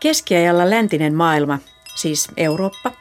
[0.00, 1.58] Keskiajalla läntinen maailma,
[1.94, 2.92] siis Eurooppa,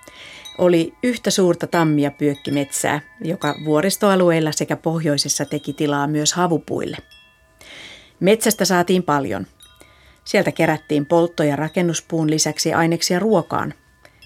[0.57, 6.97] oli yhtä suurta tammia pyökkimetsää, joka vuoristoalueilla sekä pohjoisessa teki tilaa myös havupuille.
[8.19, 9.47] Metsästä saatiin paljon.
[10.25, 13.73] Sieltä kerättiin poltto- ja rakennuspuun lisäksi aineksia ruokaan.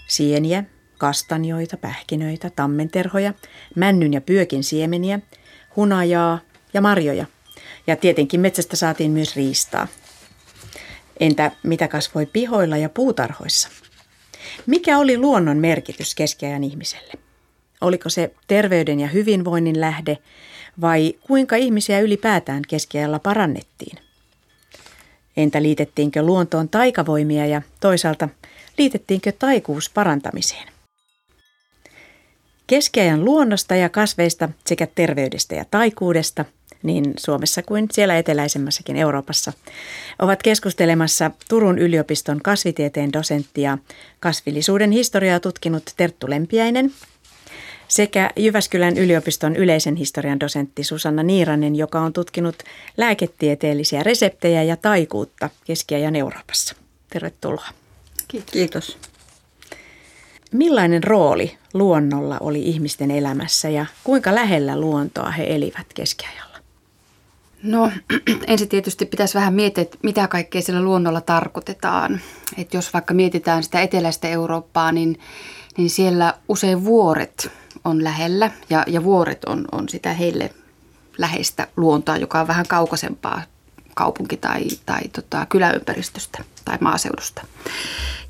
[0.07, 0.63] Sieniä,
[0.97, 3.33] kastanjoita, pähkinöitä, tammenterhoja,
[3.75, 5.19] männyn ja pyökin siemeniä,
[5.75, 6.39] hunajaa
[6.73, 7.25] ja marjoja.
[7.87, 9.87] Ja tietenkin metsästä saatiin myös riistaa.
[11.19, 13.69] Entä mitä kasvoi pihoilla ja puutarhoissa?
[14.65, 17.13] Mikä oli luonnon merkitys keskiajan ihmiselle?
[17.81, 20.17] Oliko se terveyden ja hyvinvoinnin lähde
[20.81, 23.97] vai kuinka ihmisiä ylipäätään keskiajalla parannettiin?
[25.37, 28.29] Entä liitettiinkö luontoon taikavoimia ja toisaalta
[28.77, 30.67] liitettiinkö taikuus parantamiseen?
[32.67, 36.45] Keskiajan luonnosta ja kasveista sekä terveydestä ja taikuudesta,
[36.83, 39.53] niin Suomessa kuin siellä eteläisemmässäkin Euroopassa,
[40.19, 43.77] ovat keskustelemassa Turun yliopiston kasvitieteen dosentti ja
[44.19, 46.93] kasvillisuuden historiaa tutkinut Terttu Lempiäinen
[47.87, 52.55] sekä Jyväskylän yliopiston yleisen historian dosentti Susanna Niiranen, joka on tutkinut
[52.97, 56.75] lääketieteellisiä reseptejä ja taikuutta keskiajan Euroopassa.
[57.09, 57.67] Tervetuloa.
[58.27, 58.51] Kiitos.
[58.51, 58.97] Kiitos.
[60.51, 66.52] Millainen rooli luonnolla oli ihmisten elämässä ja kuinka lähellä luontoa he elivät keskiajalla?
[67.63, 67.91] No
[68.47, 72.21] ensin tietysti pitäisi vähän miettiä, että mitä kaikkea sillä luonnolla tarkoitetaan.
[72.57, 75.19] Että jos vaikka mietitään sitä eteläistä Eurooppaa, niin,
[75.77, 77.51] niin siellä usein vuoret
[77.85, 80.49] on lähellä ja, ja vuoret on, on sitä heille
[81.17, 83.41] läheistä luontoa, joka on vähän kaukaisempaa
[83.95, 87.41] kaupunki- tai, tai tota, kyläympäristöstä tai maaseudusta.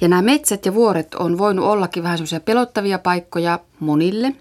[0.02, 4.36] Ja nämä metsät ja vuoret on voinut ollakin vähän semmoisia pelottavia paikkoja monille.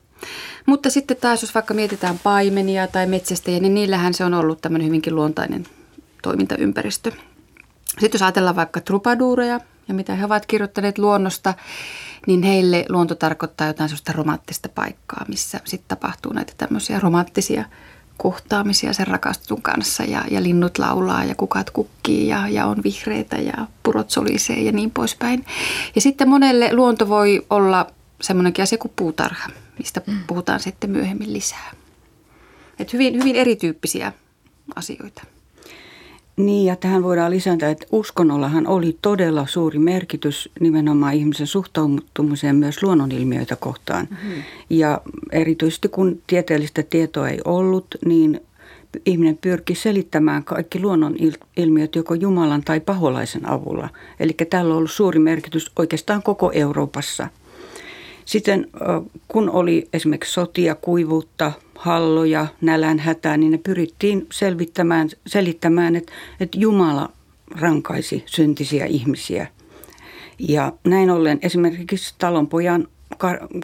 [0.67, 4.87] Mutta sitten taas, jos vaikka mietitään paimenia tai metsästäjiä, niin niillähän se on ollut tämmöinen
[4.87, 5.67] hyvinkin luontainen
[6.23, 7.13] toimintaympäristö.
[7.89, 11.55] Sitten jos ajatellaan vaikka trupaduureja ja mitä he ovat kirjoittaneet luonnosta,
[12.27, 17.65] niin heille luonto tarkoittaa jotain sellaista romanttista paikkaa, missä sitten tapahtuu näitä tämmöisiä romanttisia
[18.17, 23.37] kohtaamisia sen rakastetun kanssa ja, ja linnut laulaa ja kukat kukkii ja, ja on vihreitä
[23.37, 25.47] ja purot solisee ja niin poispäin.
[25.95, 27.87] Ja sitten monelle luonto voi olla
[28.21, 30.19] semmoinenkin asia kuin puutarha, mistä mm.
[30.27, 31.71] puhutaan sitten myöhemmin lisää.
[32.79, 34.13] Et hyvin, hyvin erityyppisiä
[34.77, 35.23] asioita.
[36.37, 42.83] Niin, ja tähän voidaan lisätä, että uskonnollahan oli todella suuri merkitys nimenomaan ihmisen suhtautumiseen myös
[42.83, 44.09] luonnonilmiöitä kohtaan.
[44.11, 44.43] Mm-hmm.
[44.71, 45.01] Ja
[45.33, 48.41] erityisesti kun tieteellistä tietoa ei ollut, niin
[49.07, 53.89] ihminen pyrki selittämään kaikki luonnonilmiöt joko Jumalan tai paholaisen avulla.
[54.21, 57.29] Eli tällä on ollut suuri merkitys oikeastaan koko Euroopassa.
[58.33, 58.67] Sitten
[59.29, 67.13] kun oli esimerkiksi sotia, kuivuutta, halloja, nälänhätää, niin ne pyrittiin selvittämään, selittämään, että, että Jumala
[67.61, 69.47] rankaisi syntisiä ihmisiä.
[70.39, 72.89] Ja näin ollen esimerkiksi talonpojan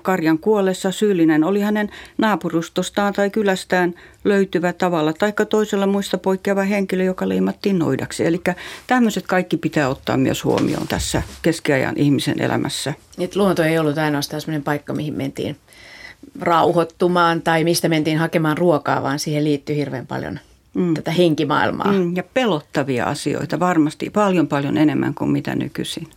[0.02, 3.94] karjan kuollessa syyllinen oli hänen naapurustostaan tai kylästään
[4.24, 8.26] löytyvä tavalla tai toisella muista poikkeava henkilö, joka leimattiin noidaksi.
[8.26, 8.40] Eli
[8.86, 12.94] tämmöiset kaikki pitää ottaa myös huomioon tässä keskiajan ihmisen elämässä.
[13.18, 15.56] Et luonto ei ollut ainoastaan sellainen paikka, mihin mentiin
[16.40, 20.40] rauhoittumaan tai mistä mentiin hakemaan ruokaa, vaan siihen liittyy hirveän paljon
[20.74, 20.94] mm.
[20.94, 21.92] tätä henkimaailmaa.
[21.92, 26.08] Mm, ja pelottavia asioita varmasti paljon paljon enemmän kuin mitä nykyisin.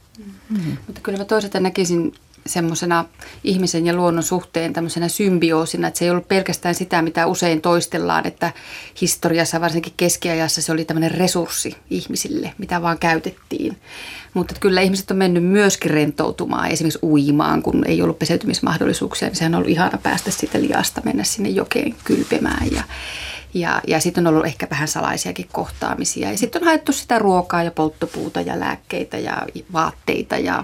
[0.50, 0.78] Mm.
[0.88, 2.14] Mutta kyllä mä toisaalta näkisin
[2.46, 3.06] semmoisena
[3.44, 8.28] ihmisen ja luonnon suhteen tämmöisenä symbioosina, että se ei ollut pelkästään sitä, mitä usein toistellaan,
[8.28, 8.54] että
[9.02, 13.78] historiassa, varsinkin keskiajassa, se oli tämmöinen resurssi ihmisille, mitä vaan käytettiin.
[14.34, 19.56] Mutta kyllä ihmiset on mennyt myöskin rentoutumaan, esimerkiksi uimaan, kun ei ollut peseytymismahdollisuuksia, niin sehän
[19.56, 22.84] on ollut ihana päästä siitä liasta, mennä sinne jokeen kylpemään ja
[23.54, 26.32] ja, ja sitten on ollut ehkä vähän salaisiakin kohtaamisia.
[26.32, 30.64] Ja sitten on haettu sitä ruokaa ja polttopuuta ja lääkkeitä ja vaatteita ja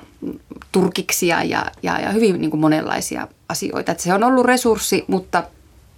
[0.71, 3.91] turkiksia ja, ja, ja hyvin niin kuin monenlaisia asioita.
[3.91, 5.43] Että se on ollut resurssi, mutta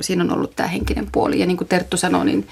[0.01, 1.39] siinä on ollut tämä henkinen puoli.
[1.39, 2.47] Ja niin kuin Terttu sanoi, niin,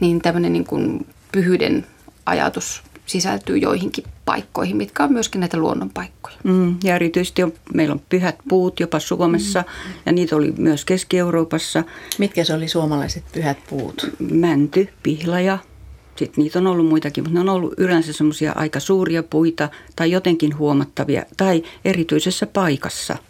[0.00, 1.86] niin tämmöinen niin kuin pyhyyden
[2.26, 6.36] ajatus sisältyy joihinkin paikkoihin, mitkä on myöskin näitä luonnonpaikkoja.
[6.44, 9.92] Mm, ja erityisesti on, meillä on pyhät puut jopa Suomessa mm.
[10.06, 11.84] ja niitä oli myös Keski-Euroopassa.
[12.18, 14.10] Mitkä se oli suomalaiset pyhät puut?
[14.30, 15.58] Mänty, pihlaja,
[16.16, 20.10] sitten niitä on ollut muitakin, mutta ne on ollut yleensä semmoisia aika suuria puita tai
[20.10, 23.16] jotenkin huomattavia tai erityisessä paikassa–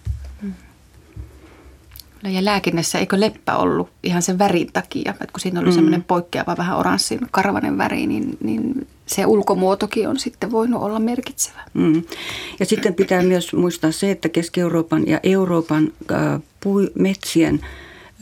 [2.30, 5.74] ja lääkinnässä eikö leppä ollut ihan sen värin takia, että kun siinä oli mm.
[5.74, 11.62] semmoinen poikkeava vähän oranssin karvanen väri, niin, niin se ulkomuotokin on sitten voinut olla merkitsevä.
[11.74, 12.02] Mm.
[12.60, 17.60] Ja sitten pitää myös muistaa se, että Keski-Euroopan ja Euroopan äh, puu, metsien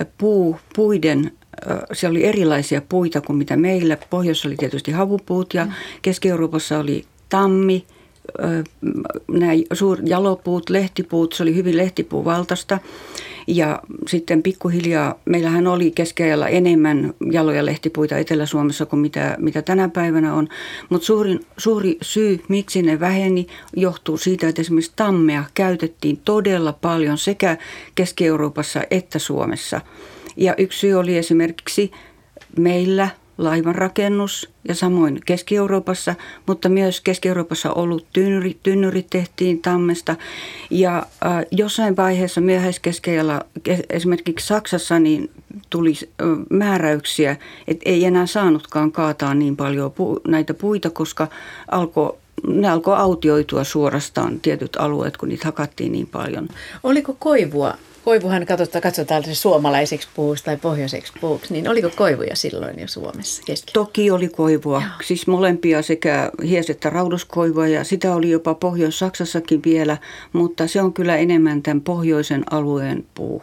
[0.00, 1.32] äh, puu, puiden
[1.70, 3.99] äh, siellä oli erilaisia puita kuin mitä meillä.
[4.11, 5.73] Pohjoissa oli tietysti havupuut ja mm.
[6.02, 7.87] Keski-Euroopassa oli tammi,
[9.28, 12.78] nämä suur, jalopuut, lehtipuut, se oli hyvin lehtipuuvaltaista.
[13.47, 20.35] Ja sitten pikkuhiljaa, meillähän oli keskeajalla enemmän jaloja lehtipuita Etelä-Suomessa kuin mitä, mitä tänä päivänä
[20.35, 20.49] on.
[20.89, 21.06] Mutta
[21.56, 23.47] suuri syy, miksi ne väheni,
[23.77, 27.56] johtuu siitä, että esimerkiksi tammea käytettiin todella paljon sekä
[27.94, 29.81] Keski-Euroopassa että Suomessa.
[30.37, 31.91] Ja yksi syy oli esimerkiksi
[32.56, 36.14] meillä– laivanrakennus ja samoin Keski-Euroopassa,
[36.46, 40.17] mutta myös Keski-Euroopassa ollut tynnyrit, tynnyrit tehtiin tammesta.
[40.70, 43.40] Ja äh, jossain vaiheessa myöhäiskeskeijällä,
[43.90, 45.31] esimerkiksi Saksassa, niin
[45.70, 47.37] tuli äh, määräyksiä,
[47.69, 51.28] että ei enää saanutkaan kaataa niin paljon pu- näitä puita, koska
[51.70, 56.49] alkoi ne alkoi autioitua suorastaan tietyt alueet, kun niitä hakattiin niin paljon.
[56.82, 62.81] Oliko koivua koivuhan katsotaan, katsotaan se suomalaiseksi puuksi tai pohjoiseksi puuksi, niin oliko koivuja silloin
[62.81, 63.72] jo Suomessa keskellä?
[63.72, 64.90] Toki oli koivua, Joo.
[65.04, 69.96] siis molempia sekä hies- että rauduskoivua ja sitä oli jopa Pohjois-Saksassakin vielä,
[70.32, 73.43] mutta se on kyllä enemmän tämän pohjoisen alueen puu.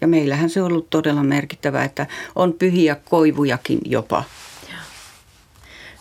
[0.00, 2.06] Ja meillähän se on ollut todella merkittävää, että
[2.36, 4.24] on pyhiä koivujakin jopa.
[4.68, 4.80] Joo.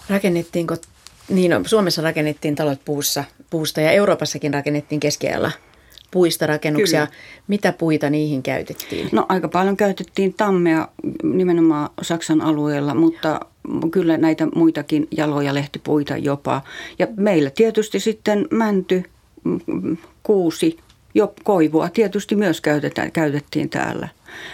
[0.09, 0.75] Rakennettiinko,
[1.29, 5.51] niin no, Suomessa rakennettiin talot puussa, puusta ja Euroopassakin rakennettiin keskiajalla
[6.11, 7.07] puista rakennuksia.
[7.07, 7.19] Kyllä.
[7.47, 9.09] Mitä puita niihin käytettiin?
[9.11, 10.87] No aika paljon käytettiin tammea
[11.23, 13.39] nimenomaan Saksan alueella, mutta
[13.91, 16.61] kyllä näitä muitakin jaloja lehtipuita jopa.
[16.99, 19.03] Ja meillä tietysti sitten mänty,
[20.23, 20.77] kuusi,
[21.13, 24.07] jo koivua tietysti myös käytetään, käytettiin täällä.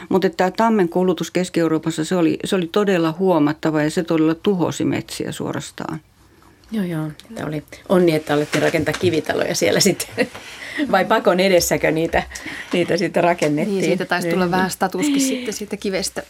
[0.09, 4.85] Mutta tämä tammen kulutus Keski-Euroopassa, se oli, se oli todella huomattava ja se todella tuhosi
[4.85, 5.99] metsiä suorastaan.
[6.73, 7.11] Joo, joo.
[7.35, 10.07] Tämä oli onni, että alettiin rakentaa kivitaloja siellä sitten.
[10.91, 12.23] Vai pakon edessäkö niitä,
[12.73, 13.77] niitä sitten rakennettiin?
[13.77, 14.51] Niin, siitä taisi tulla niin.
[14.51, 16.23] vähän statuskin sitten siitä kivestä.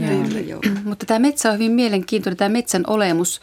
[0.00, 0.60] joo, joo.
[0.84, 3.40] Mutta tämä metsä on hyvin mielenkiintoinen, tämä metsän olemus,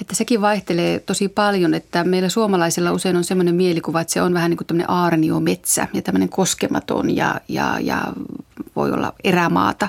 [0.00, 4.34] että sekin vaihtelee tosi paljon, että meillä suomalaisilla usein on semmoinen mielikuva, että se on
[4.34, 8.02] vähän niin kuin tämmöinen aarniometsä ja tämmöinen koskematon ja, ja, ja
[8.76, 9.88] voi olla erämaata.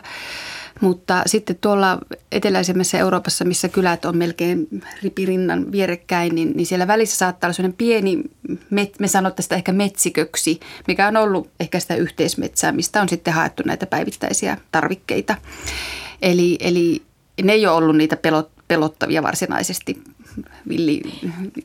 [0.82, 2.00] Mutta sitten tuolla
[2.32, 4.68] eteläisemmässä Euroopassa, missä kylät on melkein
[5.04, 8.22] ripirinnan vierekkäin, niin, niin siellä välissä saattaa olla sellainen pieni,
[8.70, 13.34] met, me sanotaan sitä ehkä metsiköksi, mikä on ollut ehkä sitä yhteismetsää, mistä on sitten
[13.34, 15.36] haettu näitä päivittäisiä tarvikkeita.
[16.22, 17.02] Eli, eli
[17.44, 20.02] ne ei ole ollut niitä pelot, pelottavia varsinaisesti
[20.70, 21.02] villi,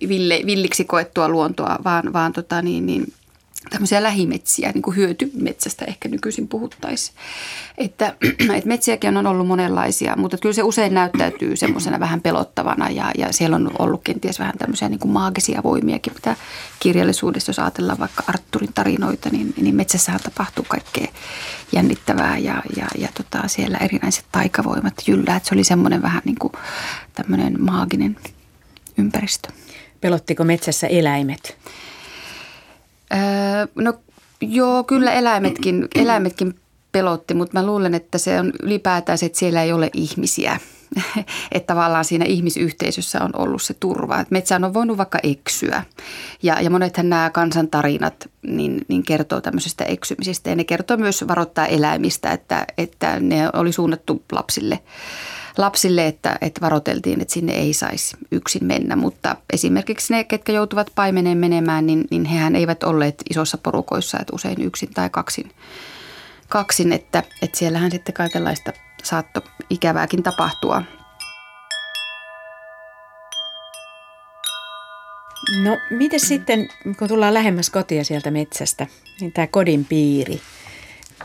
[0.09, 3.13] ville, villiksi koettua luontoa, vaan, vaan tota niin, niin
[3.71, 7.17] tämmöisiä lähimetsiä, niin kuin hyötymetsästä ehkä nykyisin puhuttaisiin.
[7.79, 8.15] Että,
[8.57, 13.33] että metsiäkin on ollut monenlaisia, mutta kyllä se usein näyttäytyy semmoisena vähän pelottavana ja, ja
[13.33, 16.37] siellä on ollut kenties vähän tämmöisiä niin kuin maagisia voimiakin, mitä
[16.81, 21.07] kirjallisuudessa, jos ajatellaan vaikka Arturin tarinoita, niin, niin metsässähän tapahtuu kaikkea
[21.73, 25.37] jännittävää ja, ja, ja tota, siellä erinäiset taikavoimat jyllää.
[25.37, 26.53] Että se oli semmoinen vähän niin kuin
[27.15, 28.17] tämmöinen maaginen
[28.99, 29.49] ympäristö.
[30.01, 31.57] Pelottiko metsässä eläimet?
[33.13, 33.95] Öö, no
[34.41, 36.55] joo, kyllä eläimetkin, eläimetkin
[36.93, 40.61] pelotti, mutta mä luulen, että se on ylipäätään se, että siellä ei ole ihmisiä.
[41.53, 44.21] että tavallaan siinä ihmisyhteisössä on ollut se turva.
[44.21, 45.83] Että metsään on voinut vaikka eksyä.
[46.43, 50.51] Ja, ja monethan nämä kansantarinat niin, niin kertoo tämmöisestä eksymisestä.
[50.51, 54.79] Ja ne kertoo myös varoittaa eläimistä, että, että ne oli suunnattu lapsille
[55.59, 58.97] lapsille, että, että varoteltiin, että sinne ei saisi yksin mennä.
[58.97, 64.35] Mutta esimerkiksi ne, ketkä joutuvat paimeneen menemään, niin, niin hehän eivät olleet isossa porukoissa, että
[64.35, 65.51] usein yksin tai kaksin.
[66.49, 70.83] kaksin että, että siellähän sitten kaikenlaista saattoi ikävääkin tapahtua.
[75.65, 78.87] No miten sitten, kun tullaan lähemmäs kotia sieltä metsästä,
[79.21, 80.41] niin tämä kodin piiri.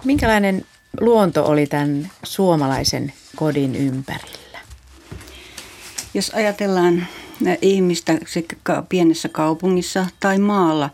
[0.03, 0.65] Minkälainen
[0.99, 4.59] luonto oli tämän suomalaisen kodin ympärillä?
[6.13, 7.07] Jos ajatellaan
[7.61, 10.89] ihmistä sekä pienessä kaupungissa tai maalla,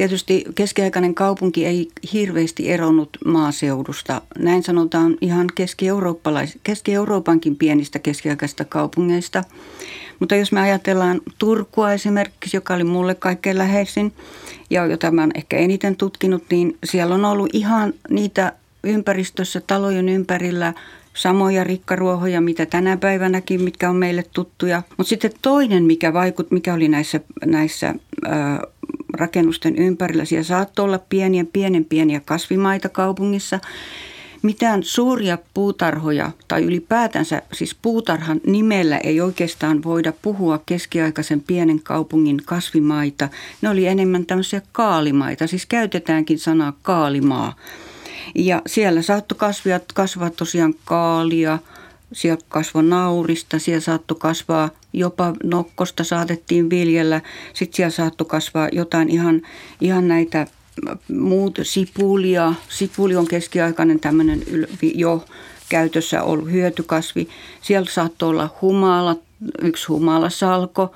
[0.00, 4.22] Tietysti keskiaikainen kaupunki ei hirveästi eronnut maaseudusta.
[4.38, 5.46] Näin sanotaan ihan
[6.64, 9.44] Keski-Euroopankin pienistä keskiaikaisista kaupungeista.
[10.20, 14.12] Mutta jos me ajatellaan Turkua esimerkiksi, joka oli mulle kaikkein läheisin
[14.70, 18.52] ja jota mä olen ehkä eniten tutkinut, niin siellä on ollut ihan niitä
[18.84, 20.74] ympäristössä, talojen ympärillä
[21.14, 24.82] samoja rikkaruohoja, mitä tänä päivänäkin, mitkä on meille tuttuja.
[24.96, 27.94] Mutta sitten toinen, mikä, vaikut, mikä oli näissä, näissä
[28.28, 28.60] ää,
[29.14, 33.60] rakennusten ympärillä, siellä saattoi olla pieniä, pienen pieniä kasvimaita kaupungissa.
[34.42, 42.42] Mitään suuria puutarhoja tai ylipäätänsä, siis puutarhan nimellä ei oikeastaan voida puhua keskiaikaisen pienen kaupungin
[42.44, 43.28] kasvimaita.
[43.62, 47.54] Ne oli enemmän tämmöisiä kaalimaita, siis käytetäänkin sanaa kaalimaa.
[48.34, 51.58] Ja siellä saattoi kasvia, kasvaa tosiaan kaalia,
[52.12, 57.20] siellä kasvoi naurista, siellä saattoi kasvaa jopa nokkosta saatettiin viljellä.
[57.54, 59.42] Sitten siellä saattoi kasvaa jotain ihan,
[59.80, 60.46] ihan näitä
[61.08, 62.54] muut sipulia.
[62.68, 64.42] Sipuli on keskiaikainen tämmöinen
[64.94, 65.24] jo
[65.68, 67.28] käytössä ollut hyötykasvi.
[67.62, 69.16] Siellä saattoi olla humala,
[69.62, 70.94] yksi humalasalko.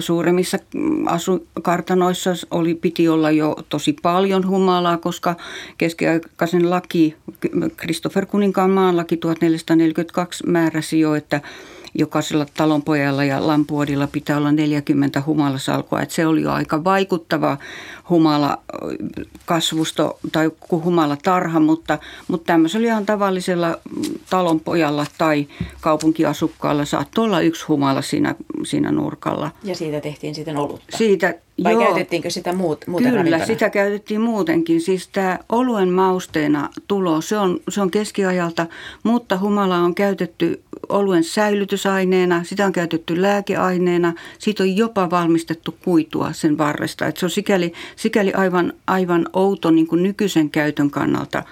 [0.00, 0.58] Suuremmissa
[1.06, 5.36] asukartanoissa oli, piti olla jo tosi paljon humalaa, koska
[5.78, 7.16] keskiaikaisen laki,
[7.80, 11.40] Christopher Kuninkaan maanlaki 1442 määräsi jo, että
[11.94, 16.00] jokaisella talonpojalla ja lampuodilla pitää olla 40 humalasalkoa.
[16.08, 17.58] Se oli jo aika vaikuttava
[18.10, 18.58] humala
[19.44, 23.78] kasvusto tai humala tarha, mutta, mutta tämmöisellä ihan tavallisella
[24.30, 25.46] talonpojalla tai
[25.80, 29.50] kaupunkiasukkaalla saattoi olla yksi humala siinä, siinä nurkalla.
[29.64, 30.96] Ja siitä tehtiin sitten olutta?
[30.96, 33.46] Siitä, Vai joo, käytettiinkö sitä muut, muuten Kyllä, ravintona?
[33.46, 34.80] sitä käytettiin muutenkin.
[34.80, 38.66] Siis tämä oluen mausteena tulo, se on, se on keskiajalta,
[39.02, 46.32] mutta humala on käytetty oluen säilytysaineena, sitä on käytetty lääkeaineena, siitä on jopa valmistettu kuitua
[46.32, 47.06] sen varresta.
[47.06, 51.42] Et se on sikäli, sikäli aivan, aivan outo niin kuin nykyisen käytön kannalta,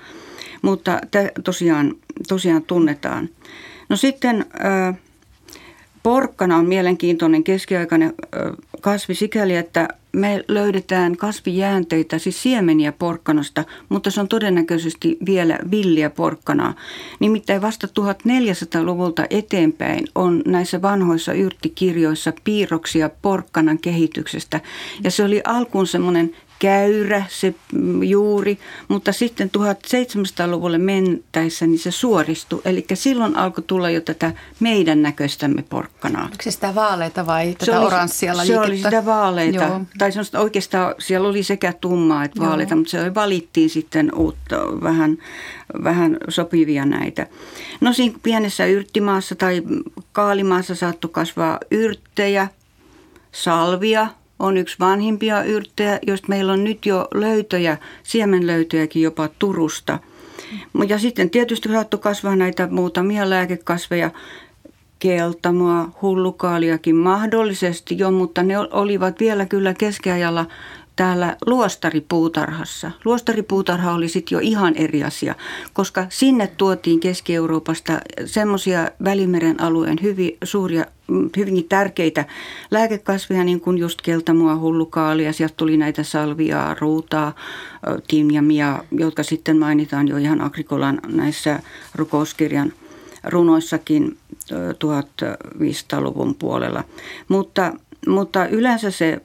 [0.63, 1.01] mutta
[1.45, 1.95] tosiaan,
[2.29, 3.29] tosiaan tunnetaan.
[3.89, 4.99] No sitten äh,
[6.03, 8.15] porkkana on mielenkiintoinen keskiaikainen
[8.81, 16.11] kasvi sikäli, että me löydetään kasvijäänteitä, siis siemeniä porkkanasta, mutta se on todennäköisesti vielä villiä
[16.11, 16.75] porkkanaa.
[17.21, 24.61] Nimittäin vasta 1400-luvulta eteenpäin on näissä vanhoissa yrttikirjoissa piirroksia porkkanan kehityksestä.
[25.05, 27.55] Ja se oli alkuun semmoinen käyrä se
[28.03, 32.61] juuri, mutta sitten 1700-luvulle mentäessä niin se suoristui.
[32.65, 36.25] Eli silloin alkoi tulla jo tätä meidän näköistämme porkkanaa.
[36.25, 38.63] Onko se sitä vaaleita vai tätä se oli, oranssia lajiketta?
[38.63, 39.65] Se oli sitä vaaleita.
[39.65, 39.81] Joo.
[39.99, 42.79] Tai oikeastaan siellä oli sekä tummaa että vaaleita, Joo.
[42.79, 45.19] mutta se valittiin sitten uutta, vähän,
[45.85, 47.27] vähän sopivia näitä.
[47.81, 49.63] No siinä pienessä yrttimaassa tai
[50.13, 52.49] kaalimaassa saattoi kasvaa yrttejä,
[53.33, 54.07] salvia–
[54.39, 59.99] on yksi vanhimpia yrttejä, joista meillä on nyt jo löytöjä, siemenlöytöjäkin jopa Turusta.
[60.89, 64.11] Ja sitten tietysti saattoi kasvaa näitä muutamia lääkekasveja,
[64.99, 70.47] keltamoa, hullukaaliakin mahdollisesti jo, mutta ne olivat vielä kyllä keskiajalla
[70.99, 72.91] täällä luostaripuutarhassa.
[73.05, 75.35] Luostaripuutarha oli sitten jo ihan eri asia,
[75.73, 80.85] koska sinne tuotiin Keski-Euroopasta semmoisia Välimeren alueen hyvin suuria,
[81.37, 82.25] hyvinkin tärkeitä
[82.71, 85.33] lääkekasveja, niin kuin just keltamua, hullukaalia.
[85.33, 87.35] Sieltä tuli näitä salviaa, ruutaa,
[88.09, 91.61] timjamia, jotka sitten mainitaan jo ihan Agrikolan näissä
[91.95, 92.73] rukouskirjan
[93.25, 94.17] runoissakin
[94.53, 96.85] 1500-luvun puolella.
[97.29, 97.73] Mutta,
[98.07, 99.21] mutta yleensä se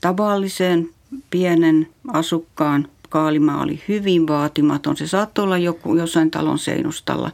[0.00, 0.88] tavalliseen
[1.30, 4.96] pienen asukkaan kaalimaa oli hyvin vaatimaton.
[4.96, 7.30] Se saattoi olla joku, jossain talon seinustalla.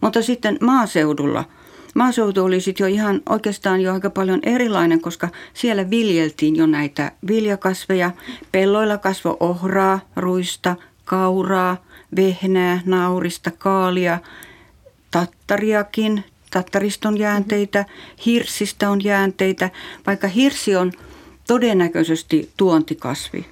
[0.00, 1.44] Mutta sitten maaseudulla,
[1.94, 7.12] maaseutu oli sitten jo ihan oikeastaan jo aika paljon erilainen, koska siellä viljeltiin jo näitä
[7.26, 8.10] viljakasveja.
[8.52, 11.76] Pelloilla kasvo ohraa, ruista, kauraa,
[12.16, 14.18] vehnää, naurista, kaalia,
[15.10, 17.84] tattariakin, tattariston jäänteitä,
[18.26, 19.70] hirsistä on jäänteitä,
[20.06, 20.92] vaikka hirsi on–
[21.46, 23.46] todennäköisesti tuontikasvi.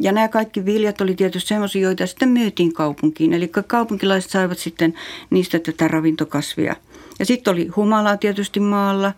[0.00, 3.32] Ja nämä kaikki viljat oli tietysti sellaisia, joita sitten myytiin kaupunkiin.
[3.32, 4.94] Eli kaupunkilaiset saivat sitten
[5.30, 6.76] niistä tätä ravintokasvia.
[7.18, 9.12] Ja sitten oli humalaa tietysti maalla.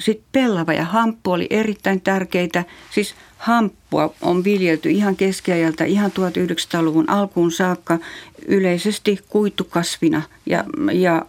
[0.00, 2.64] Sitten pellava ja hamppu oli erittäin tärkeitä.
[2.90, 7.98] Siis hamppua on viljelty ihan keskiajalta, ihan 1900-luvun alkuun saakka
[8.46, 10.22] yleisesti kuitukasvina.
[10.46, 11.24] Ja, ja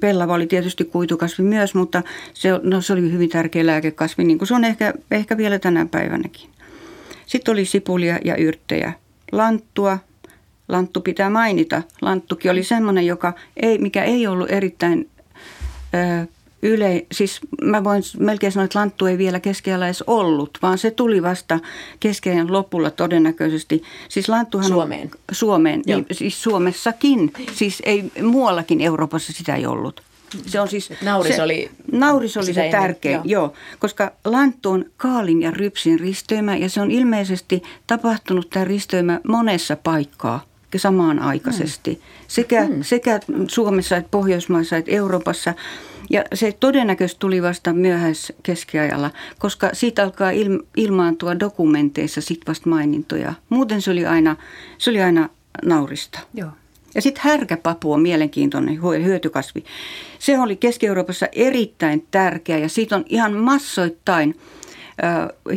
[0.00, 2.02] pellava oli tietysti kuitukasvi myös, mutta
[2.34, 5.86] se, no, se oli hyvin tärkeä lääkekasvi, niin kuin se on ehkä, ehkä vielä tänä
[5.86, 6.50] päivänäkin.
[7.26, 8.92] Sitten oli sipulia ja yrttejä.
[9.32, 9.98] Lanttua,
[10.68, 11.82] lanttu pitää mainita.
[12.02, 15.10] Lanttukin oli semmoinen, joka ei, mikä ei ollut erittäin
[15.94, 16.26] ö,
[16.66, 20.90] yle, siis mä voin melkein sanoa, että lanttu ei vielä keskellä edes ollut, vaan se
[20.90, 21.60] tuli vasta
[22.00, 23.82] keskeinen lopulla todennäköisesti.
[24.08, 25.10] Siis lanttuhan Suomeen.
[25.14, 30.02] On, Suomeen, niin, siis Suomessakin, siis ei muuallakin Euroopassa sitä ei ollut.
[30.46, 33.22] Se on siis, nauris se, oli, nauris oli se tärkein, joo.
[33.24, 33.52] joo.
[33.78, 39.76] koska lanttu on kaalin ja rypsin risteymä ja se on ilmeisesti tapahtunut tämä risteymä monessa
[39.76, 40.44] paikkaa
[40.76, 41.92] samanaikaisesti.
[41.92, 42.02] Hmm.
[42.28, 42.82] Sekä, hmm.
[42.82, 45.54] sekä Suomessa että Pohjoismaissa että Euroopassa.
[46.10, 50.30] Ja se todennäköisesti tuli vasta myöhäiskeskiajalla, koska siitä alkaa
[50.76, 53.34] ilmaantua dokumenteissa sit vasta mainintoja.
[53.48, 54.36] Muuten se oli aina,
[54.78, 55.28] se oli aina
[55.64, 56.18] naurista.
[56.34, 56.50] Joo.
[56.94, 59.64] Ja sitten härkäpapu on mielenkiintoinen hyötykasvi.
[60.18, 64.36] Se oli Keski-Euroopassa erittäin tärkeä ja siitä on ihan massoittain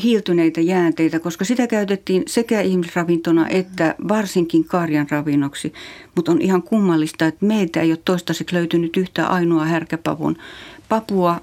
[0.04, 5.74] hiiltyneitä jäänteitä, koska sitä käytettiin sekä ihmisravintona että varsinkin karjan ravinnoksi.
[6.16, 10.38] Mutta on ihan kummallista, että meiltä ei ole toistaiseksi löytynyt yhtä ainoa härkäpavun
[10.90, 11.42] papua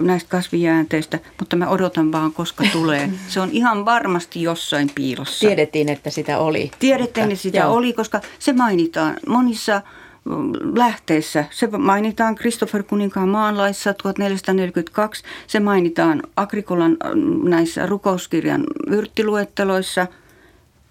[0.00, 3.10] näistä kasvijäänteistä, mutta mä odotan vaan, koska tulee.
[3.28, 5.46] Se on ihan varmasti jossain piilossa.
[5.46, 6.70] Tiedettiin, että sitä oli.
[6.78, 7.74] Tiedettiin, että sitä Joo.
[7.74, 9.82] oli, koska se mainitaan monissa
[10.74, 11.44] lähteessä.
[11.50, 15.24] Se mainitaan Christopher Kuninkaan maanlaissa 1442.
[15.46, 20.06] Se mainitaan Agrikolan mm, näissä rukouskirjan yrttiluetteloissa.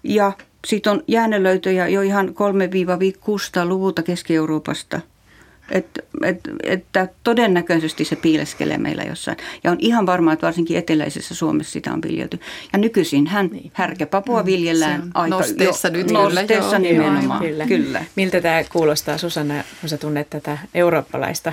[0.02, 0.32] Ja
[0.66, 5.00] siitä on jäänelöitöjä jo ihan 3-600-luvulta Keski-Euroopasta–
[5.70, 5.86] et,
[6.24, 9.36] et, että todennäköisesti se piileskelee meillä jossain.
[9.64, 12.40] Ja on ihan varmaa, että varsinkin eteläisessä Suomessa sitä on viljelty.
[12.72, 13.70] Ja nykyisin hän niin.
[13.74, 16.10] härkäpapua mm, viljellään aika nosteessa nyt.
[16.10, 17.42] Nosteessa kyllä, nimenomaan.
[17.42, 17.66] Joo, kyllä.
[17.66, 18.04] kyllä.
[18.16, 21.52] Miltä tämä kuulostaa, Susanna, kun sä tunnet tätä eurooppalaista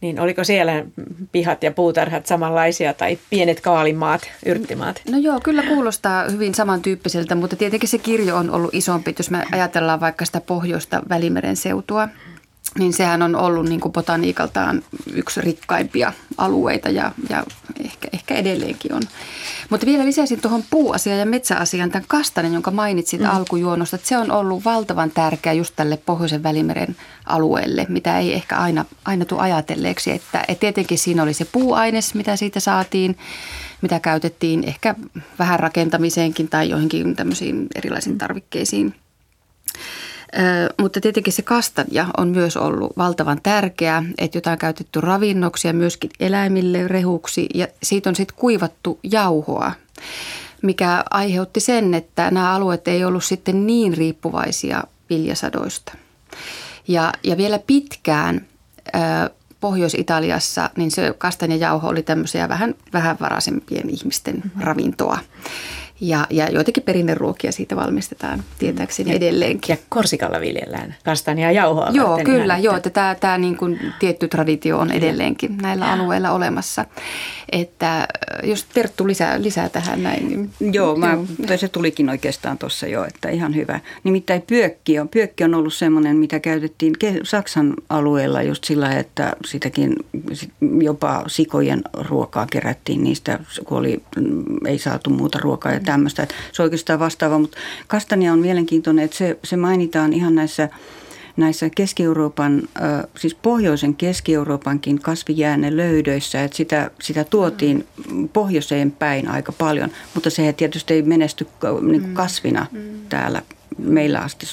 [0.00, 0.84] niin oliko siellä
[1.32, 5.02] pihat ja puutarhat samanlaisia tai pienet kaalimaat, yrttimaat?
[5.10, 9.42] No joo, kyllä kuulostaa hyvin samantyyppiseltä, mutta tietenkin se kirjo on ollut isompi, jos me
[9.52, 12.08] ajatellaan vaikka sitä pohjoista Välimeren seutua,
[12.78, 14.82] niin sehän on ollut niin kuin botaniikaltaan
[15.12, 17.44] yksi rikkaimpia alueita ja, ja
[17.84, 19.02] ehkä, ehkä edelleenkin on.
[19.70, 23.30] Mutta vielä lisäisin tuohon puuasiaan ja metsäasiaan tämän kastanen, jonka mainitsit mm.
[23.30, 26.96] alkujuonosta, että se on ollut valtavan tärkeä just tälle Pohjoisen välimeren
[27.26, 30.10] alueelle, mitä ei ehkä aina, aina tule ajatelleeksi.
[30.10, 33.18] Että, että tietenkin siinä oli se puuaines, mitä siitä saatiin,
[33.82, 34.94] mitä käytettiin ehkä
[35.38, 38.94] vähän rakentamiseenkin tai joihinkin tämmöisiin erilaisiin tarvikkeisiin–
[40.80, 45.74] mutta tietenkin se kastanja on myös ollut valtavan tärkeä, että jota on käytetty ravinnoksi ja
[45.74, 49.72] myöskin eläimille rehuksi ja siitä on sitten kuivattu jauhoa,
[50.62, 55.92] mikä aiheutti sen, että nämä alueet ei ollut sitten niin riippuvaisia viljasadoista.
[56.88, 58.46] Ja, ja vielä pitkään
[59.60, 64.62] Pohjois-Italiassa, niin se kastanjajauho oli tämmöisiä vähän vähävaraisempien ihmisten mm-hmm.
[64.62, 65.18] ravintoa.
[66.00, 69.72] Ja, ja joitakin perinneruokia siitä valmistetaan tietääkseni ja, edelleenkin.
[69.72, 71.90] Ja Korsikalla viljellään kastania jauhoa.
[71.92, 72.54] Joo, kyllä.
[72.54, 75.92] Ihan, joo, että tämä, tämä niin kuin tietty traditio on edelleenkin näillä ja.
[75.92, 76.84] alueilla olemassa.
[77.52, 78.08] Että
[78.42, 80.28] jos Terttu lisää, lisää tähän näin.
[80.28, 81.18] Niin, joo, mä,
[81.56, 83.80] se tulikin oikeastaan tuossa jo, että ihan hyvä.
[84.04, 89.96] Nimittäin pyökki on, pyökki on ollut semmoinen, mitä käytettiin Saksan alueella just sillä, että sitäkin
[90.82, 94.02] jopa sikojen ruokaa kerättiin niistä, kun oli,
[94.66, 96.26] ei saatu muuta ruokaa ja tämmöistä.
[96.52, 100.68] Se on oikeastaan vastaava, mutta kastania on mielenkiintoinen, että se, se mainitaan ihan näissä
[101.36, 102.62] näissä Keski-Euroopan,
[103.18, 105.00] siis pohjoisen Keski-Euroopankin
[105.70, 107.86] löydöissä, että sitä, sitä tuotiin
[108.32, 111.46] pohjoiseen päin aika paljon, mutta se tietysti ei menesty
[111.80, 112.14] niin kuin mm.
[112.14, 112.80] kasvina mm.
[113.08, 113.42] täällä
[113.78, 114.46] meillä asti.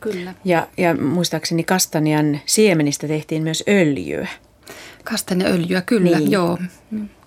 [0.00, 0.34] Kyllä.
[0.44, 4.28] Ja, ja muistaakseni kastanian siemenistä tehtiin myös öljyä.
[5.04, 6.30] Kastanjaöljyä, kyllä, niin.
[6.30, 6.58] joo.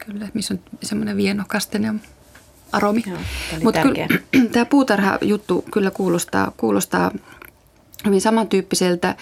[0.06, 1.94] Kyllä, missä on semmoinen vieno kastania
[2.74, 3.04] aromi.
[3.64, 3.80] Mutta
[4.52, 7.12] tämä puutarha-juttu kyllä kuulostaa, kuulostaa
[8.06, 9.16] hyvin samantyyppiseltä.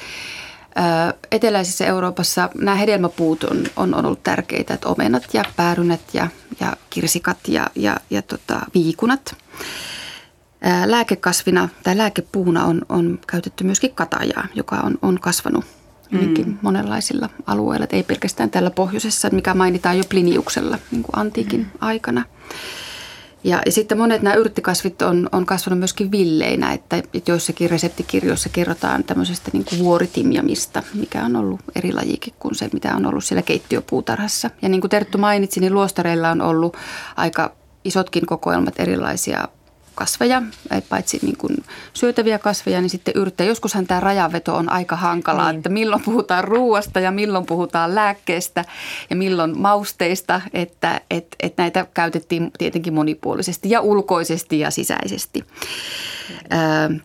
[1.31, 6.27] Eteläisessä Euroopassa nämä hedelmäpuut on, on, ollut tärkeitä, että omenat ja päärynät ja,
[6.59, 9.35] ja kirsikat ja, ja, ja tota, viikunat.
[10.85, 15.65] Lääkekasvina tai lääkepuuna on, on käytetty myöskin katajaa, joka on, on kasvanut
[16.11, 16.57] hyvinkin mm.
[16.61, 17.83] monenlaisilla alueilla.
[17.83, 21.69] Että ei pelkästään tällä pohjoisessa, mikä mainitaan jo Pliniuksella niin kuin antiikin mm.
[21.81, 22.23] aikana.
[23.43, 28.49] Ja, ja sitten monet nämä yrttikasvit on, on kasvanut myöskin villeinä, että, että joissakin reseptikirjoissa
[28.49, 33.23] kerrotaan tämmöisestä niin kuin vuoritimjamista, mikä on ollut eri lajikin kuin se, mitä on ollut
[33.23, 34.49] siellä keittiöpuutarhassa.
[34.61, 36.77] Ja niin kuin Terttu mainitsi, niin luostareilla on ollut
[37.15, 37.51] aika
[37.83, 39.47] isotkin kokoelmat erilaisia
[40.01, 40.41] kasveja,
[40.89, 43.49] paitsi niin kuin syötäviä kasveja, niin sitten yrttejä.
[43.49, 45.57] Joskushan tämä rajaveto on aika hankalaa, niin.
[45.57, 48.65] että milloin puhutaan ruuasta ja milloin puhutaan lääkkeestä
[49.09, 55.43] ja milloin mausteista, että et, et näitä käytettiin tietenkin monipuolisesti ja ulkoisesti ja sisäisesti.
[56.89, 56.99] Mm.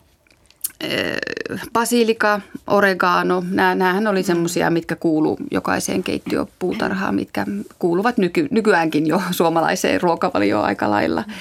[1.73, 7.45] basilika, oregano, nämä, nämähän oli semmoisia, mitkä kuulu jokaiseen keittiöpuutarhaan, mitkä
[7.79, 11.23] kuuluvat nyky, nykyäänkin jo suomalaiseen ruokavalioon aika lailla.
[11.27, 11.33] Mm.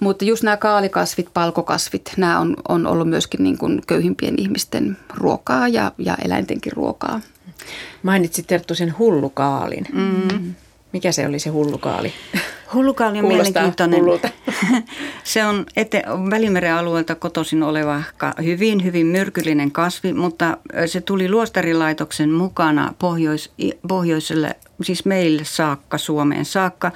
[0.00, 5.68] Mutta just nämä kaalikasvit, palkokasvit, nämä on, on ollut myöskin niin kuin köyhimpien ihmisten ruokaa
[5.68, 7.20] ja, ja eläintenkin ruokaa.
[8.02, 9.86] Mainitsit Terttu sen hullukaalin.
[9.92, 10.54] Mm.
[10.92, 12.12] Mikä se oli se hullukaali?
[12.74, 14.00] Hullukaali on mielenkiintoinen.
[15.24, 18.02] se on ete- Välimeren alueelta kotoisin oleva
[18.44, 23.52] hyvin, hyvin myrkyllinen kasvi, mutta se tuli luostarilaitoksen mukana pohjois-
[23.88, 26.92] pohjoiselle, siis meille saakka, Suomeen saakka.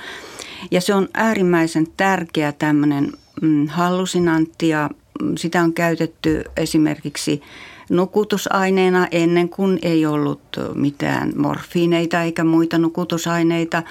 [0.70, 4.90] Ja se on äärimmäisen tärkeä tämmöinen mm, hallusinantti ja
[5.22, 7.42] mm, sitä on käytetty esimerkiksi
[7.90, 10.40] nukutusaineena ennen kuin ei ollut
[10.74, 13.82] mitään morfiineita eikä muita nukutusaineita.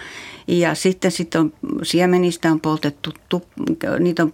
[0.47, 3.09] Ja sitten, sitten on, siemenistä on poltettu,
[3.99, 4.33] niitä on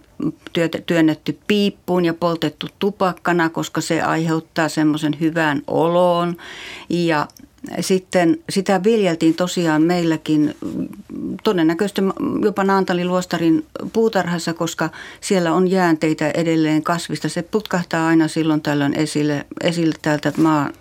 [0.86, 6.36] työnnetty piippuun ja poltettu tupakkana, koska se aiheuttaa semmoisen hyvän oloon.
[6.88, 7.28] Ja
[7.80, 10.54] sitten sitä viljeltiin tosiaan meilläkin
[11.44, 12.02] todennäköisesti
[12.42, 17.28] jopa Naantalin luostarin puutarhassa, koska siellä on jäänteitä edelleen kasvista.
[17.28, 20.72] Se putkahtaa aina silloin tällöin esille, esille täältä maan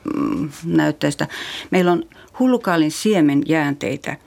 [0.65, 1.27] näytteestä.
[1.71, 2.03] Meillä on
[2.39, 4.17] hullukaalin siemen jäänteitä.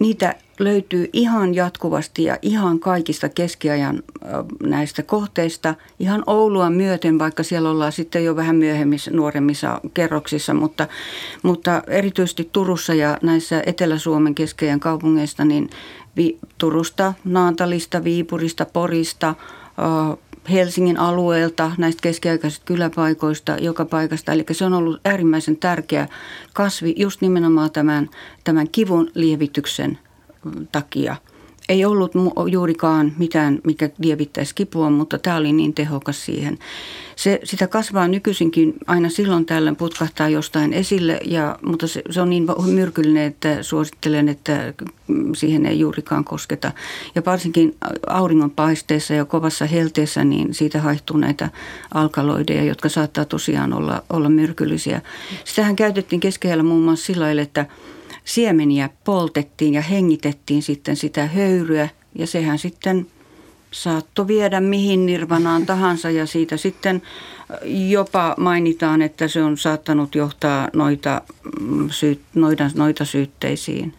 [0.00, 4.02] Niitä löytyy ihan jatkuvasti ja ihan kaikista keskiajan
[4.62, 5.74] näistä kohteista.
[5.98, 10.88] Ihan Oulua myöten, vaikka siellä ollaan sitten jo vähän myöhemmissä, nuoremmissa kerroksissa, mutta,
[11.42, 15.70] mutta erityisesti Turussa ja näissä Etelä-Suomen keskiajan kaupungeista, niin
[16.58, 19.34] Turusta, Naantalista, Viipurista, Porista,
[20.50, 24.32] Helsingin alueelta, näistä keskiaikaisista kyläpaikoista, joka paikasta.
[24.32, 26.08] Eli se on ollut äärimmäisen tärkeä
[26.52, 28.10] kasvi just nimenomaan tämän,
[28.44, 29.98] tämän kivun lievityksen
[30.72, 31.16] takia.
[31.68, 32.12] Ei ollut
[32.50, 36.58] juurikaan mitään, mikä lievittäisi kipua, mutta tämä oli niin tehokas siihen.
[37.16, 42.30] Se, sitä kasvaa nykyisinkin aina silloin tällöin putkahtaa jostain esille, ja, mutta se, se on
[42.30, 44.74] niin myrkyllinen, että suosittelen, että
[45.36, 46.72] siihen ei juurikaan kosketa.
[47.14, 51.50] Ja varsinkin auringonpaisteessa ja kovassa helteessä, niin siitä haihtuu näitä
[51.94, 55.02] alkaloideja, jotka saattaa tosiaan olla, olla myrkyllisiä.
[55.44, 57.66] Sitähän käytettiin keskellä muun muassa sillä lailla, että–
[58.24, 61.88] siemeniä poltettiin ja hengitettiin sitten sitä höyryä.
[62.14, 63.06] Ja sehän sitten
[63.70, 66.10] saattoi viedä mihin nirvanaan tahansa.
[66.10, 67.02] Ja siitä sitten
[67.88, 71.22] jopa mainitaan, että se on saattanut johtaa noita,
[71.60, 71.88] mm,
[72.34, 73.94] noita, noita syytteisiin,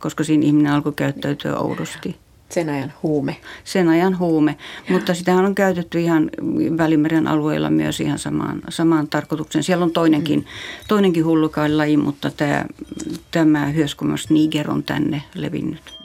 [0.00, 2.21] koska siinä ihminen alkoi käyttäytyä oudosti.
[2.52, 3.36] Sen ajan huume.
[3.64, 4.56] Sen ajan huume,
[4.88, 6.30] mutta sitähän on käytetty ihan
[6.78, 9.62] Välimeren alueella myös ihan samaan, samaan tarkoitukseen.
[9.62, 10.44] Siellä on toinenkin, mm.
[10.88, 12.64] toinenkin hullukaililaji, mutta tämä,
[13.30, 15.98] tämä hyöskumas niger on tänne levinnyt.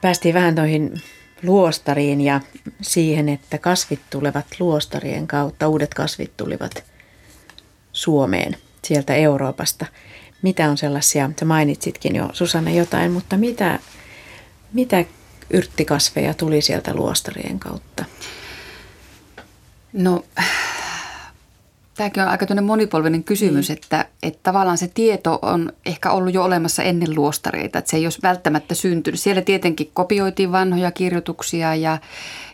[0.00, 0.92] Päästiin vähän noihin
[1.42, 2.40] luostariin ja
[2.82, 6.84] siihen, että kasvit tulevat luostarien kautta, uudet kasvit tulivat
[7.92, 9.86] Suomeen sieltä Euroopasta–
[10.46, 13.78] mitä on sellaisia, sä mainitsitkin jo Susanne jotain, mutta mitä,
[14.72, 15.04] mitä
[15.50, 18.04] yrttikasveja tuli sieltä luostarien kautta?
[19.92, 20.24] No
[21.96, 23.72] Tämäkin on aika monipolvinen kysymys, mm.
[23.72, 28.06] että, että tavallaan se tieto on ehkä ollut jo olemassa ennen luostareita, että se ei
[28.06, 29.20] olisi välttämättä syntynyt.
[29.20, 31.98] Siellä tietenkin kopioitiin vanhoja kirjoituksia ja,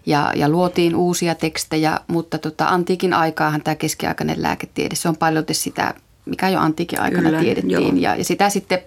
[0.06, 5.44] ja, ja luotiin uusia tekstejä, mutta tota, antiikin aikaahan tämä keskiaikainen lääketiede, se on paljon
[5.52, 8.02] sitä mikä jo antiikin aikana Kyllä, tiedettiin.
[8.02, 8.78] Ja, ja sitä sitten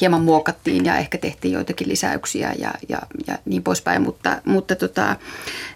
[0.00, 4.02] hieman muokattiin ja ehkä tehtiin joitakin lisäyksiä ja, ja, ja niin poispäin.
[4.02, 5.16] Mutta, mutta tota,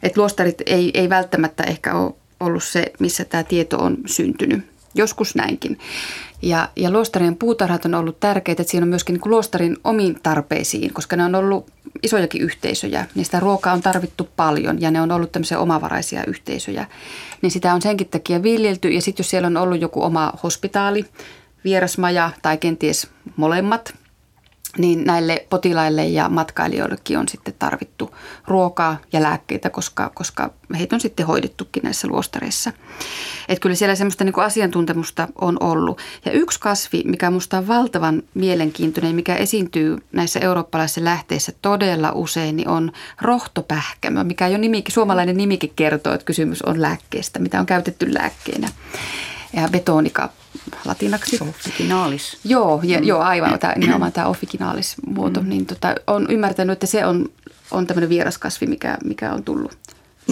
[0.03, 4.72] et luostarit ei, ei välttämättä ehkä ole ollut se, missä tämä tieto on syntynyt.
[4.95, 5.79] Joskus näinkin.
[6.43, 10.93] Ja, ja luostarien puutarhat on ollut tärkeitä, että siinä on myöskin niin luostarin omiin tarpeisiin,
[10.93, 11.67] koska ne on ollut
[12.03, 13.07] isojakin yhteisöjä.
[13.15, 16.87] Niistä ruokaa on tarvittu paljon ja ne on ollut tämmöisiä omavaraisia yhteisöjä.
[17.43, 21.05] Niin sitä on senkin takia viljelty ja sitten jos siellä on ollut joku oma hospitaali,
[21.65, 23.95] vierasmaja tai kenties molemmat,
[24.79, 28.15] niin näille potilaille ja matkailijoillekin on sitten tarvittu
[28.47, 32.73] ruokaa ja lääkkeitä, koska, koska heitä on sitten hoidettukin näissä luostareissa.
[33.49, 36.01] Et kyllä siellä semmoista niin asiantuntemusta on ollut.
[36.25, 42.57] Ja yksi kasvi, mikä minusta on valtavan mielenkiintoinen, mikä esiintyy näissä eurooppalaisissa lähteissä todella usein,
[42.57, 47.67] niin on rohtopähkämö, mikä jo nimikin, suomalainen nimikin kertoo, että kysymys on lääkkeestä, mitä on
[47.67, 48.69] käytetty lääkkeenä.
[49.57, 50.29] Ja betonika
[50.85, 51.39] latinaksi.
[51.41, 52.39] Officinaalis.
[52.45, 53.07] Joo, ja, mm.
[53.07, 55.41] joo aivan, tämä, nimenomaan tämä officinaalis muoto.
[55.41, 55.49] Mm.
[55.49, 57.29] Niin tota, on ymmärtänyt, että se on,
[57.71, 59.79] on tämmöinen vieraskasvi, mikä, mikä on tullut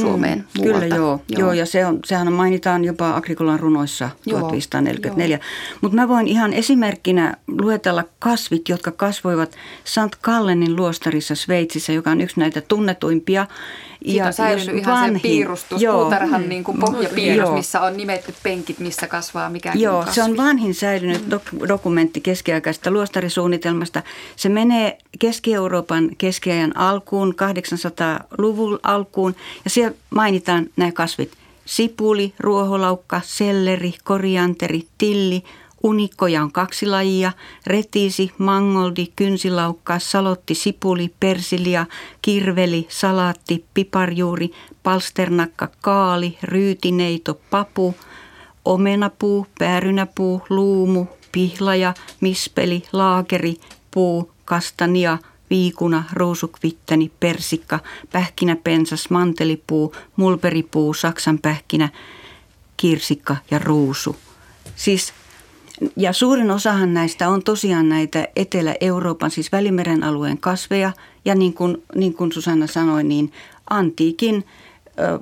[0.01, 0.97] Suomeen mm, Kyllä joo.
[0.97, 1.21] joo.
[1.29, 1.53] joo.
[1.53, 5.39] ja se on, sehän mainitaan jopa Agrikolan runoissa joo, 1544.
[5.81, 10.17] Mutta mä voin ihan esimerkkinä luetella kasvit, jotka kasvoivat St.
[10.21, 13.47] Kallenin luostarissa Sveitsissä, joka on yksi näitä tunnetuimpia.
[14.05, 17.57] Siitä on säilynyt ihan vanhin, se piirustus, joo, puutarhan niin kuin pohjapiirros, joo.
[17.57, 20.15] missä on nimetty penkit, missä kasvaa mikäkin Joo, kasvi.
[20.15, 24.03] se on vanhin säilynyt dok- dokumentti keskiaikaisesta luostarisuunnitelmasta.
[24.37, 31.33] Se menee Keski-Euroopan keskiajan alkuun, 800-luvun alkuun, ja siellä mainitaan nämä kasvit.
[31.65, 35.43] Sipuli, ruoholaukka, selleri, korianteri, tilli,
[35.83, 37.33] Unikkoja on kaksi lajia,
[37.67, 41.87] retiisi, mangoldi, kynsilaukka, salotti, sipuli, persilia,
[42.23, 44.51] kirveli, salaatti, piparjuuri,
[44.83, 47.95] palsternakka, kaali, ryytineito, papu,
[48.65, 53.57] omenapuu, päärynäpuu, luumu, pihlaja, mispeli, laakeri,
[53.91, 55.19] puu, kastania,
[55.51, 57.79] viikuna, ruusukvittani, persikka,
[58.13, 61.89] pähkinäpensas, mantelipuu, mulberipuu, saksanpähkinä,
[62.77, 64.17] kirsikka ja ruusu.
[64.77, 65.13] Siis
[65.97, 70.93] ja suurin osahan näistä on tosiaan näitä Etelä-Euroopan, siis Välimeren alueen kasveja.
[71.25, 73.33] Ja niin kuin, niin kuin Susanna sanoi, niin
[73.71, 74.45] antiikin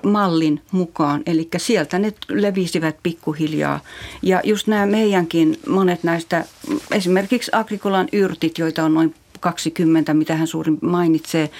[0.02, 1.22] mallin mukaan.
[1.26, 3.80] Eli sieltä ne levisivät pikkuhiljaa.
[4.22, 6.44] Ja just nämä meidänkin monet näistä,
[6.90, 11.50] esimerkiksi Agrikolan yrtit, joita on noin 20, mitä hän suurin mainitsee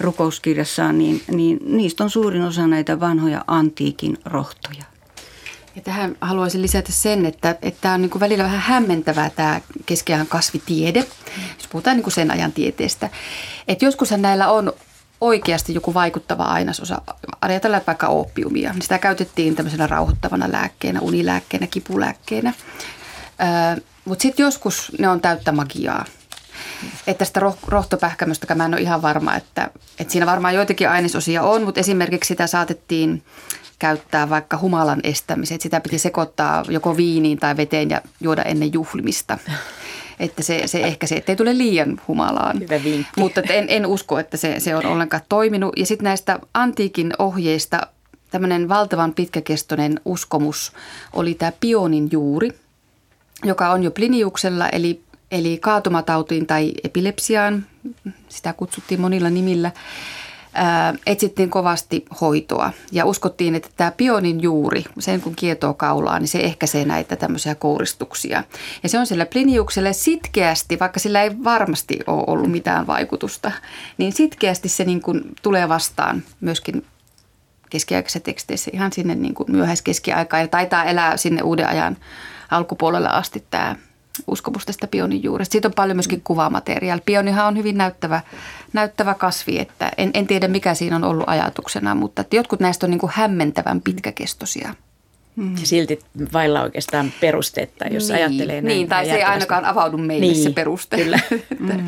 [0.00, 4.84] rukouskirjassaan, niin, niin niistä on suurin osa näitä vanhoja antiikin rohtoja.
[5.76, 9.60] Ja tähän haluaisin lisätä sen, että, että tämä on niin kuin välillä vähän hämmentävää tämä
[9.86, 11.04] keskiajan kasvitiede,
[11.58, 13.10] jos puhutaan niin kuin sen ajan tieteestä.
[13.68, 14.72] Että joskushan näillä on
[15.20, 17.02] oikeasti joku vaikuttava ainesosa.
[17.40, 22.54] Ajatellaan vaikka oppiumia, niin sitä käytettiin tämmöisenä rauhoittavana lääkkeenä, unilääkkeenä, kipulääkkeenä.
[24.04, 26.04] Mutta sitten joskus ne on täyttä magiaa.
[27.06, 31.62] Että tästä rohtopähkämöstä mä en ole ihan varma, että, että siinä varmaan joitakin ainesosia on,
[31.62, 33.22] mutta esimerkiksi sitä saatettiin
[33.78, 35.60] käyttää vaikka humalan estämiseen.
[35.60, 39.38] Sitä piti sekoittaa joko viiniin tai veteen ja juoda ennen juhlimista.
[40.20, 42.60] Että se, se ehkä se, ettei tule liian humalaan.
[42.60, 43.20] Hyvä vinkki.
[43.20, 45.72] Mutta en, en usko, että se, se on ollenkaan toiminut.
[45.76, 47.80] Ja sitten näistä antiikin ohjeista
[48.30, 50.72] tämmöinen valtavan pitkäkestoinen uskomus
[51.12, 52.50] oli tämä pionin juuri,
[53.44, 57.66] joka on jo Pliniuksella, eli, eli kaatumatautiin tai epilepsiaan,
[58.28, 59.72] sitä kutsuttiin monilla nimillä–
[61.06, 66.38] etsittiin kovasti hoitoa ja uskottiin, että tämä pionin juuri, sen kun kietoo kaulaa, niin se
[66.38, 68.44] ehkäisee näitä tämmöisiä kouristuksia.
[68.82, 73.52] Ja se on sillä Pliniukselle sitkeästi, vaikka sillä ei varmasti ole ollut mitään vaikutusta,
[73.98, 76.86] niin sitkeästi se niin kuin tulee vastaan myöskin
[77.70, 81.96] keskiaikaisissa teksteissä ihan sinne niin kuin myöhäiskeskiaikaan ja taitaa elää sinne uuden ajan
[82.50, 83.76] alkupuolella asti tämä
[84.26, 85.52] uskomus tästä pionin juuresta.
[85.52, 87.02] Siitä on paljon myöskin kuvamateriaalia.
[87.06, 88.20] Pionihan on hyvin näyttävä,
[88.72, 92.86] näyttävä kasvi, että en, en tiedä mikä siinä on ollut ajatuksena, mutta että jotkut näistä
[92.86, 94.74] on niin kuin hämmentävän pitkäkestoisia.
[95.36, 95.56] Mm.
[95.60, 95.98] Ja silti
[96.32, 98.64] vailla oikeastaan perustetta, jos niin, ajattelee näin.
[98.64, 100.96] Niin, tai se ei ainakaan avaudu meille niin, se peruste.
[100.96, 101.18] Kyllä.
[101.58, 101.86] mm.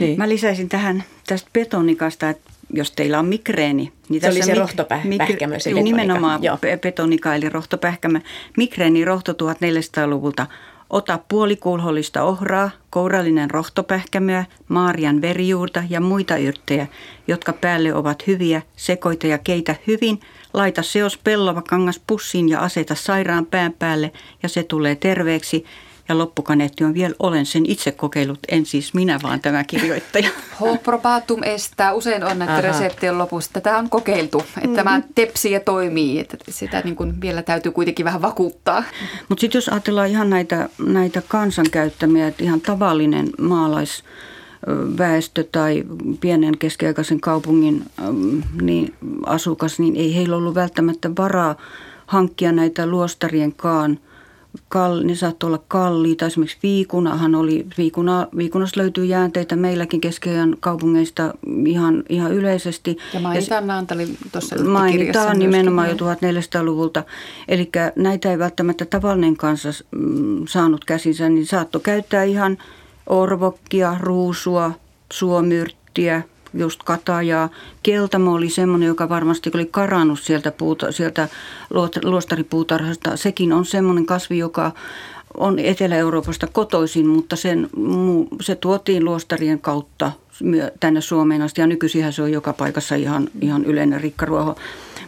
[0.00, 0.18] niin.
[0.18, 3.92] Mä lisäisin tähän tästä betonikasta, että jos teillä on migreeni.
[4.08, 6.58] Niin se oli se rohtopähkämö, se Nimenomaan Joo.
[6.80, 8.20] betonika eli rohtopähkämö.
[8.56, 10.46] Migreeni rohto 1400-luvulta
[10.90, 16.86] Ota puolikulhollista ohraa, kourallinen rohtopähkämöä, maarian verijuurta ja muita yrttejä,
[17.28, 20.20] jotka päälle ovat hyviä, sekoita ja keitä hyvin,
[20.54, 25.64] laita seos pellava kangas pussiin ja aseta sairaan pään päälle ja se tulee terveeksi
[26.08, 30.28] ja loppukaneetti on vielä, olen sen itse kokeillut, en siis minä, vaan tämä kirjoittaja.
[30.60, 33.60] Hoprobatum estää, usein on näitä reseptien lopussa.
[33.60, 34.74] Tämä on kokeiltu, että mm.
[34.74, 38.84] tämä tepsii ja toimii, että sitä niin kuin vielä täytyy kuitenkin vähän vakuuttaa.
[39.28, 44.04] Mutta sitten jos ajatellaan ihan näitä, näitä kansankäyttämiä, että ihan tavallinen maalais
[44.98, 45.84] väestö tai
[46.20, 47.82] pienen keskiaikaisen kaupungin
[48.62, 48.94] niin
[49.26, 51.56] asukas, niin ei heillä ollut välttämättä varaa
[52.06, 53.98] hankkia näitä luostarienkaan
[54.68, 56.26] kall, ne saattoi olla kalliita.
[56.26, 61.34] Esimerkiksi viikunahan oli, viikuna, viikunassa löytyy jäänteitä meilläkin keskeidän kaupungeista
[61.66, 62.98] ihan, ihan yleisesti.
[63.14, 67.02] Ja mainitaan ja Naantali tuossa Mainitaan nimenomaan jo 1400-luvulta.
[67.48, 72.58] Eli näitä ei välttämättä tavallinen kanssa mm, saanut käsinsä, niin saattoi käyttää ihan
[73.06, 74.72] orvokkia, ruusua,
[75.12, 76.22] suomyrttiä–
[76.56, 77.48] just katajaa.
[77.82, 81.28] Keltamo oli semmoinen, joka varmasti oli karannut sieltä, puuta, sieltä
[82.04, 83.16] luostaripuutarhasta.
[83.16, 84.72] Sekin on semmoinen kasvi, joka
[85.36, 87.68] on Etelä-Euroopasta kotoisin, mutta sen,
[88.40, 90.12] se tuotiin luostarien kautta
[90.80, 94.56] tänne Suomeen asti ja nykyisin se on joka paikassa ihan, ihan yleinen rikkaruoho.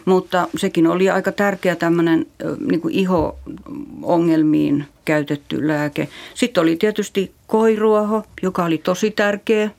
[0.05, 2.25] Mutta sekin oli aika tärkeä tämmöinen
[2.69, 6.07] niin kuin iho-ongelmiin käytetty lääke.
[6.33, 9.69] Sitten oli tietysti koiruoho, joka oli tosi tärkeä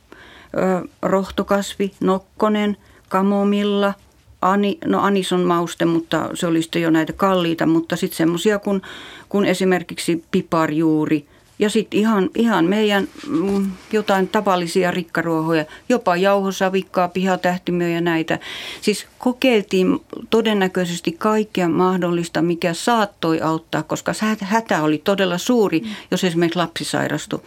[1.02, 2.76] rohtokasvi, nokkonen,
[3.08, 3.94] kamomilla,
[4.42, 8.58] ani, no anis on mauste, mutta se oli sitten jo näitä kalliita, mutta sitten semmoisia
[8.58, 8.82] kuin,
[9.28, 11.26] kuin esimerkiksi piparjuuri
[11.60, 18.38] ja sitten ihan, ihan meidän mm, jotain tavallisia rikkaruohoja, jopa jauhosavikkaa, pihatähtimöä ja näitä.
[18.80, 26.58] Siis kokeiltiin todennäköisesti kaikkea mahdollista, mikä saattoi auttaa, koska hätä oli todella suuri, jos esimerkiksi
[26.58, 27.40] lapsi sairastui.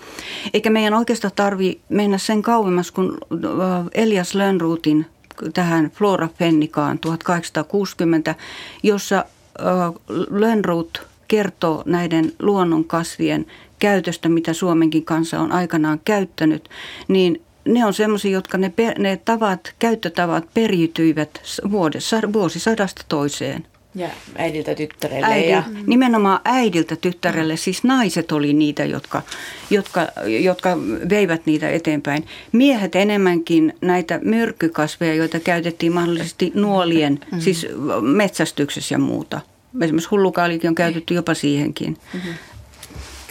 [0.54, 5.06] Eikä meidän oikeastaan tarvi mennä sen kauemmas kuin äh, Elias Lönnruutin
[5.54, 8.36] tähän Flora Fennikaan 1860,
[8.84, 9.94] jossa äh,
[10.30, 13.46] Lönnruut kertoo näiden luonnonkasvien
[13.84, 16.70] käytöstä, mitä Suomenkin kanssa on aikanaan käyttänyt,
[17.08, 21.30] niin ne on semmoisia, jotka ne, ne tavat, käyttötavat periytyivät
[21.72, 23.66] vuodessa, vuosisadasta toiseen.
[23.96, 25.26] Ja äidiltä tyttärelle.
[25.26, 25.64] Äidil, ja...
[25.88, 29.22] Nimenomaan äidiltä tyttärelle, siis naiset oli niitä, jotka,
[29.70, 30.08] jotka,
[30.42, 30.78] jotka
[31.10, 32.26] veivät niitä eteenpäin.
[32.52, 37.40] Miehet enemmänkin näitä myrkkykasveja, joita käytettiin mahdollisesti nuolien, mm-hmm.
[37.40, 37.68] siis
[38.02, 39.42] metsästyksessä ja muuta.
[39.82, 41.98] Esimerkiksi hullukaalikin on käytetty jopa siihenkin.
[42.14, 42.34] Mm-hmm.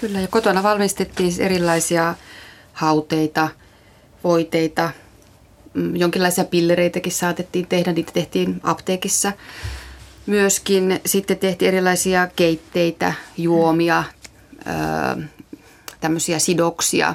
[0.03, 2.15] Kyllä, ja kotona valmistettiin erilaisia
[2.73, 3.49] hauteita,
[4.25, 4.91] voiteita,
[5.75, 9.33] mm, jonkinlaisia pillereitäkin saatettiin tehdä, niitä tehtiin apteekissa.
[10.27, 14.05] Myöskin sitten tehtiin erilaisia keitteitä, juomia,
[16.01, 17.15] tämmöisiä sidoksia.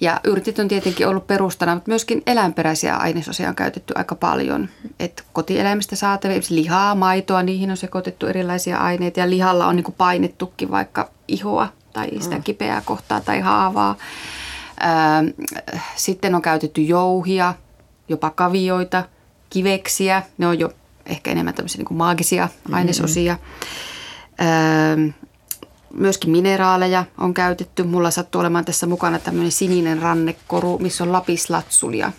[0.00, 4.68] Ja yrtit on tietenkin ollut perustana, mutta myöskin eläinperäisiä ainesosia on käytetty aika paljon.
[5.00, 10.70] Et kotieläimistä saatavia, lihaa, maitoa, niihin on sekoitettu erilaisia aineita ja lihalla on niin painettukin
[10.70, 12.42] vaikka ihoa tai sitä mm.
[12.42, 13.96] kipeää kohtaa tai haavaa.
[15.96, 17.54] Sitten on käytetty jouhia,
[18.08, 19.04] jopa kavioita,
[19.50, 20.22] kiveksiä.
[20.38, 20.70] Ne on jo
[21.06, 22.74] ehkä enemmän tämmöisiä niin maagisia mm-hmm.
[22.74, 23.36] ainesosia.
[25.94, 27.82] Myöskin mineraaleja on käytetty.
[27.82, 32.12] Mulla sattuu olemaan tässä mukana tämmöinen sininen rannekoru, missä on lapislatsulia.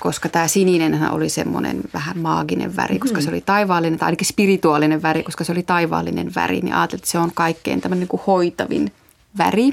[0.00, 3.24] Koska tämä sininen oli semmoinen vähän maaginen väri, koska mm-hmm.
[3.24, 7.10] se oli taivaallinen, tai ainakin spirituaalinen väri, koska se oli taivaallinen väri, niin ajattelin, että
[7.10, 8.92] se on kaikkein tämmöinen niin kuin hoitavin
[9.38, 9.72] väri.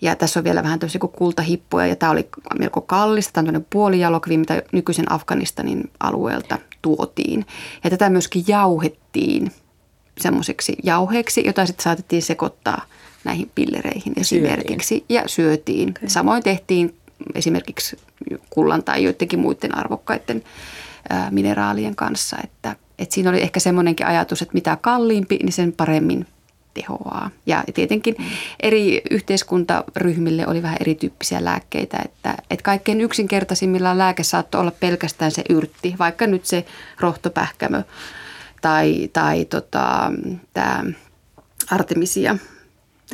[0.00, 2.28] Ja tässä on vielä vähän tämmöisiä kuin kultahippuja ja tämä oli
[2.58, 3.32] melko kallista.
[3.32, 7.46] Tämä on tämmöinen puolijalokvi, mitä nykyisen Afganistanin alueelta tuotiin.
[7.84, 9.52] Ja tätä myöskin jauhettiin
[10.20, 12.84] semmoiseksi jauheeksi, jota sitten saatettiin sekoittaa
[13.24, 15.04] näihin pillereihin esimerkiksi syötiin.
[15.08, 15.88] ja syötiin.
[15.88, 16.08] Okay.
[16.08, 16.94] Samoin tehtiin
[17.34, 17.96] esimerkiksi
[18.50, 20.44] kullan tai joidenkin muiden arvokkaiden
[21.30, 26.26] mineraalien kanssa, että, että siinä oli ehkä semmoinenkin ajatus, että mitä kalliimpi, niin sen paremmin
[26.74, 27.30] tehoaa.
[27.46, 28.16] Ja tietenkin
[28.60, 35.42] eri yhteiskuntaryhmille oli vähän erityyppisiä lääkkeitä, että, että kaikkein yksinkertaisimmillaan lääke saattoi olla pelkästään se
[35.48, 36.64] yrtti, vaikka nyt se
[37.00, 37.82] rohtopähkämö
[38.60, 40.12] tai, tai tota,
[40.54, 40.84] tämä
[41.70, 42.38] artemisia–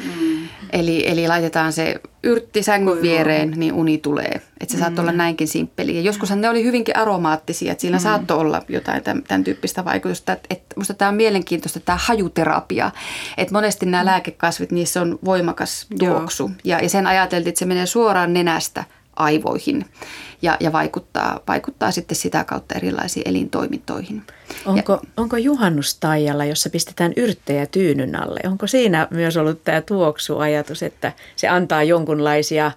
[0.04, 0.48] Mm.
[0.72, 4.40] Eli, eli laitetaan se yrtti sängyn viereen, niin uni tulee.
[4.60, 4.80] Että se mm.
[4.80, 5.96] saattoi olla näinkin simppeli.
[5.96, 8.02] Ja joskushan ne oli hyvinkin aromaattisia, että sillä mm.
[8.02, 10.32] saattoi olla jotain tämän, tämän tyyppistä vaikutusta.
[10.32, 12.90] Että, että musta tämä on mielenkiintoista, tämä hajuterapia.
[13.36, 14.06] Että monesti nämä mm.
[14.06, 16.50] lääkekasvit, niissä on voimakas tuoksu.
[16.64, 18.84] Ja, ja sen ajateltiin, että se menee suoraan nenästä
[19.16, 19.84] aivoihin
[20.44, 24.22] ja, ja vaikuttaa, vaikuttaa sitten sitä kautta erilaisiin elintoimintoihin.
[24.66, 30.82] Onko, ja, onko juhannustaijalla, jossa pistetään yrttejä tyynyn alle, onko siinä myös ollut tämä tuoksuajatus,
[30.82, 32.72] että se antaa jonkunlaisia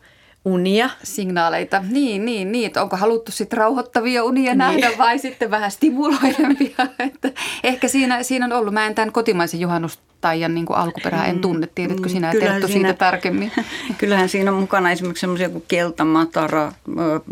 [0.48, 0.90] unia.
[1.04, 1.84] Signaaleita.
[1.90, 2.68] Niin, niin, niin.
[2.68, 4.58] Että onko haluttu sitten rauhoittavia unia niin.
[4.58, 6.76] nähdä vai sitten vähän stimuloidempia.
[7.00, 7.32] että
[7.64, 8.74] ehkä siinä, siinä on ollut.
[8.74, 11.68] Mä en tämän kotimaisen juhannus Taijan niin kuin alkuperää en tunne.
[11.76, 13.52] Tiedätkö sinä Terttu siitä tarkemmin?
[13.98, 16.72] Kyllähän siinä on mukana esimerkiksi semmoisia kuin keltamatara,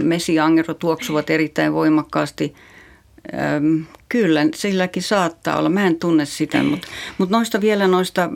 [0.04, 2.56] mesiangero tuoksuvat erittäin voimakkaasti.
[4.16, 5.70] Kyllä, silläkin saattaa olla.
[5.70, 8.30] Mä en tunne sitä, mutta, mutta noista vielä noista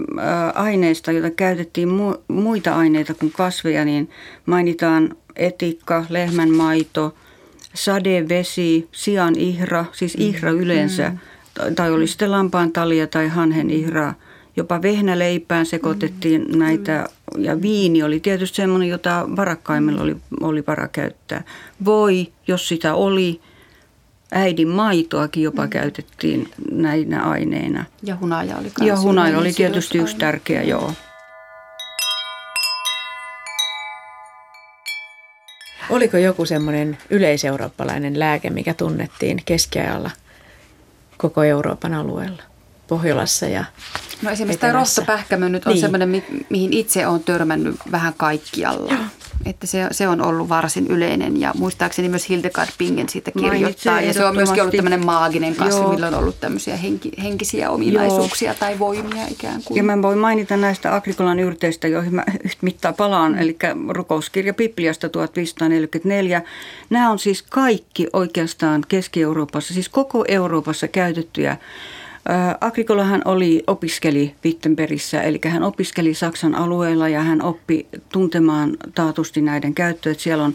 [0.54, 1.90] aineista, joita käytettiin
[2.28, 4.10] muita aineita kuin kasveja, niin
[4.46, 7.16] mainitaan etikka, lehmänmaito,
[7.74, 11.76] sadevesi, sian ihra, siis ihra yleensä, mm.
[11.76, 14.14] tai oli sitten lampaan talia tai hanhen ihraa–
[14.56, 16.58] Jopa vehnäleipään sekoitettiin mm.
[16.58, 21.44] näitä ja viini oli tietysti semmoinen, jota varakkaimmilla oli, oli vara käyttää.
[21.86, 23.42] Voi, jos sitä oli,
[24.32, 25.70] äidin maitoakin jopa mm.
[25.70, 27.86] käytettiin näinä aineina.
[28.04, 30.94] Ja hunaja oli Ja hunaja oli tietysti yksi tärkeä, joo.
[35.90, 40.12] Oliko joku semmoinen yleiseurooppalainen lääke, mikä tunnettiin keskiajalla
[41.18, 42.44] koko Euroopan alueella?
[42.88, 43.66] Pohjolassa ja
[44.22, 45.82] No esimerkiksi tämä rohtopähkämö nyt on niin.
[45.82, 48.94] semmoinen, mi- mihin itse olen törmännyt vähän kaikkialla.
[48.94, 49.04] Joo.
[49.46, 54.02] Että se, se on ollut varsin yleinen ja muistaakseni myös Hildegard Bingen siitä kirjoittaa.
[54.02, 55.94] Ja se on myöskin ollut tämmöinen maaginen kasvi, Joo.
[55.94, 58.58] millä on ollut tämmöisiä henki, henkisiä ominaisuuksia Joo.
[58.60, 59.78] tai voimia ikään kuin.
[59.78, 63.40] Ja mä voin mainita näistä Agrikolan yrteistä, joihin mä yhtä mittaa palaan, mm.
[63.40, 63.58] eli
[63.90, 66.42] rukouskirja Bibliasta 1544.
[66.90, 71.58] Nämä on siis kaikki oikeastaan Keski-Euroopassa, siis koko Euroopassa käytettyjä
[72.62, 79.74] Agrikolahan oli, opiskeli Wittenbergissä, eli hän opiskeli Saksan alueella ja hän oppi tuntemaan taatusti näiden
[79.74, 80.14] käyttöä.
[80.14, 80.54] Siellä on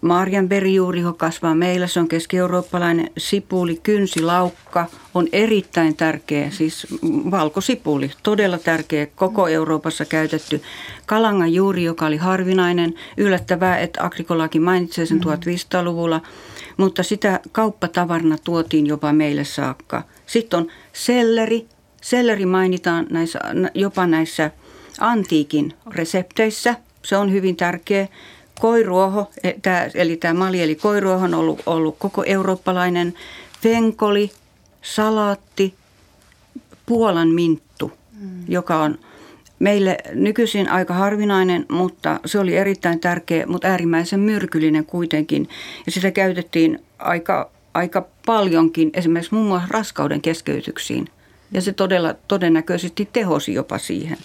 [0.00, 6.86] Marjanberijuuri, joka kasvaa meillä, se on keski-eurooppalainen sipuli, kynsilaukka on erittäin tärkeä, siis
[7.30, 10.62] valkosipuli, todella tärkeä, koko Euroopassa käytetty.
[11.06, 16.20] Kalangan juuri, joka oli harvinainen, yllättävää, että Agrikolakin mainitsee sen 1500-luvulla,
[16.76, 21.66] mutta sitä kauppatavarna tuotiin jopa meille saakka– sitten on selleri.
[22.00, 23.38] Selleri mainitaan näissä,
[23.74, 24.50] jopa näissä
[25.00, 26.74] antiikin resepteissä.
[27.02, 28.08] Se on hyvin tärkeä.
[28.60, 29.52] Koiruoho, e,
[29.94, 33.14] eli tämä mali eli koiruoho on ollut, ollut koko eurooppalainen.
[33.64, 34.30] Venkoli,
[34.82, 35.74] salaatti,
[36.86, 38.44] Puolan minttu, mm.
[38.48, 38.98] joka on
[39.58, 45.48] meille nykyisin aika harvinainen, mutta se oli erittäin tärkeä, mutta äärimmäisen myrkyllinen kuitenkin.
[45.86, 51.08] Ja sitä käytettiin aika, aika paljonkin esimerkiksi muun muassa raskauden keskeytyksiin.
[51.52, 54.18] Ja se todella todennäköisesti tehosi jopa siihen.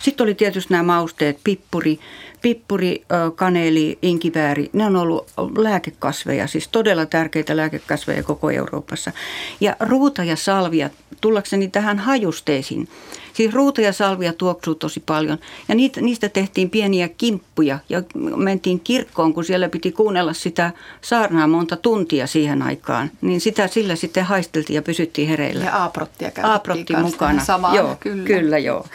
[0.00, 1.98] Sitten oli tietysti nämä mausteet, pippuri,
[2.42, 4.70] pippuri, kaneeli, inkivääri.
[4.72, 5.26] Ne on ollut
[5.58, 9.12] lääkekasveja, siis todella tärkeitä lääkekasveja koko Euroopassa.
[9.60, 12.88] Ja ruuta ja salvia, tullakseni tähän hajusteisiin.
[13.32, 18.02] Siis ruuta ja salvia tuoksuu tosi paljon ja niitä, niistä tehtiin pieniä kimppuja ja
[18.36, 20.70] mentiin kirkkoon, kun siellä piti kuunnella sitä
[21.00, 23.10] saarnaa monta tuntia siihen aikaan.
[23.20, 25.64] Niin sitä sillä sitten haisteltiin ja pysyttiin hereillä.
[25.64, 27.44] Ja aaprottia Aaprotti mukana.
[27.44, 28.24] Samaa, joo, kyllä.
[28.24, 28.86] kyllä joo.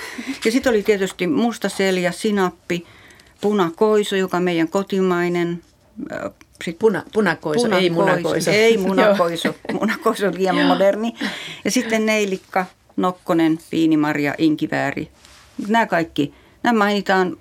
[0.46, 2.86] Ja sitten oli tietysti mustaselja, sinappi,
[3.44, 5.62] punakoiso, joka on meidän kotimainen.
[6.66, 8.52] Sitten Puna, punakoiso, punakoiso, ei munakoiso.
[8.52, 11.14] Ei munakoiso, munakoiso on liian moderni.
[11.66, 12.66] Ja sitten neilikka,
[12.98, 15.10] nokkonen, piinimarja, inkivääri.
[15.68, 16.34] Nämä kaikki,
[16.64, 17.38] nämä mainitaan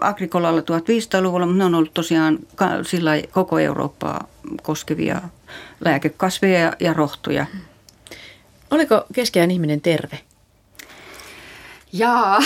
[0.00, 2.38] Agrikolalla 1500-luvulla, mutta ne on ollut tosiaan
[2.82, 4.28] sillä koko Eurooppaa
[4.62, 5.22] koskevia
[5.80, 7.46] lääkekasveja ja rohtoja.
[8.70, 10.20] Oliko keskiään ihminen terve?
[11.98, 12.38] Jaa,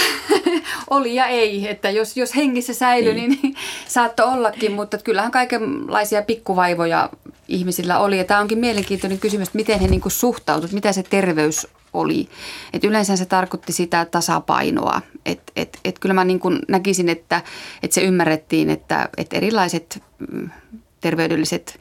[0.91, 1.69] oli ja ei.
[1.69, 3.55] Että jos, jos hengissä säilyi, niin, niin
[3.89, 7.11] saattoi ollakin, mutta kyllähän kaikenlaisia pikkuvaivoja
[7.49, 8.19] ihmisillä oli.
[8.19, 12.29] Ja tämä onkin mielenkiintoinen kysymys, että miten he niin suhtautuivat, mitä se terveys oli.
[12.73, 15.03] Et yleensä se tarkoitti sitä tasapainoa.
[15.27, 17.43] Et, et, et kyllä mä niin näkisin, että,
[17.83, 20.51] että se ymmärrettiin, että, että erilaiset mm,
[21.01, 21.79] terveydelliset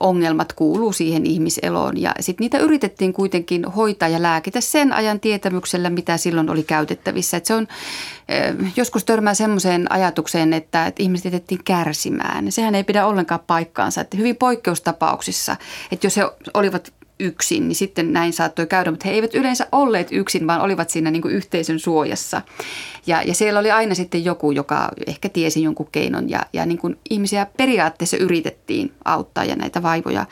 [0.00, 2.00] ongelmat kuuluu siihen ihmiseloon.
[2.00, 7.36] Ja sitten niitä yritettiin kuitenkin hoitaa ja lääkitä sen ajan tietämyksellä, mitä silloin oli käytettävissä.
[7.36, 7.68] Et se on,
[8.76, 12.52] joskus törmää semmoiseen ajatukseen, että, että ihmiset jätettiin kärsimään.
[12.52, 14.00] Sehän ei pidä ollenkaan paikkaansa.
[14.00, 15.56] Että hyvin poikkeustapauksissa,
[15.92, 20.08] että jos he olivat yksin, niin sitten näin saattoi käydä, mutta he eivät yleensä olleet
[20.10, 22.42] yksin, vaan olivat siinä niin kuin yhteisön suojassa.
[23.06, 26.78] Ja, ja siellä oli aina sitten joku, joka ehkä tiesi jonkun keinon ja, ja niin
[26.78, 30.26] kuin ihmisiä periaatteessa yritettiin auttaa ja näitä vaivoja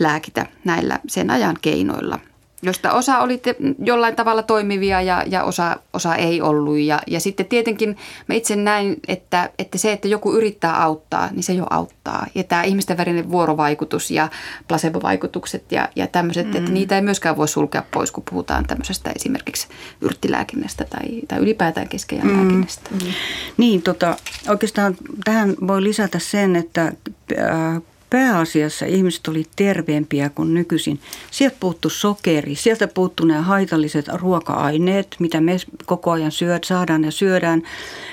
[0.00, 2.18] lääkitä näillä sen ajan keinoilla–
[2.64, 3.42] josta osa oli
[3.78, 6.78] jollain tavalla toimivia ja, ja osa, osa ei ollut.
[6.78, 7.96] Ja, ja sitten tietenkin
[8.26, 12.26] mä itse näin, että, että se, että joku yrittää auttaa, niin se jo auttaa.
[12.34, 14.28] Ja tämä ihmisten välinen vuorovaikutus ja
[14.68, 16.56] placebo-vaikutukset ja, ja tämmöiset, mm.
[16.56, 19.68] että niitä ei myöskään voi sulkea pois, kun puhutaan tämmöisestä esimerkiksi
[20.00, 22.36] yrttilääkinnästä tai, tai ylipäätään keskeijän mm.
[22.36, 22.90] lääkinnästä.
[22.90, 23.12] Mm.
[23.56, 24.16] Niin, tota,
[24.48, 26.92] oikeastaan tähän voi lisätä sen, että
[27.38, 27.82] äh,
[28.14, 31.00] pääasiassa ihmiset oli terveempiä kuin nykyisin.
[31.30, 35.56] Sieltä puuttu sokeri, sieltä puuttu nämä haitalliset ruoka-aineet, mitä me
[35.86, 37.62] koko ajan syöt, saadaan ja syödään.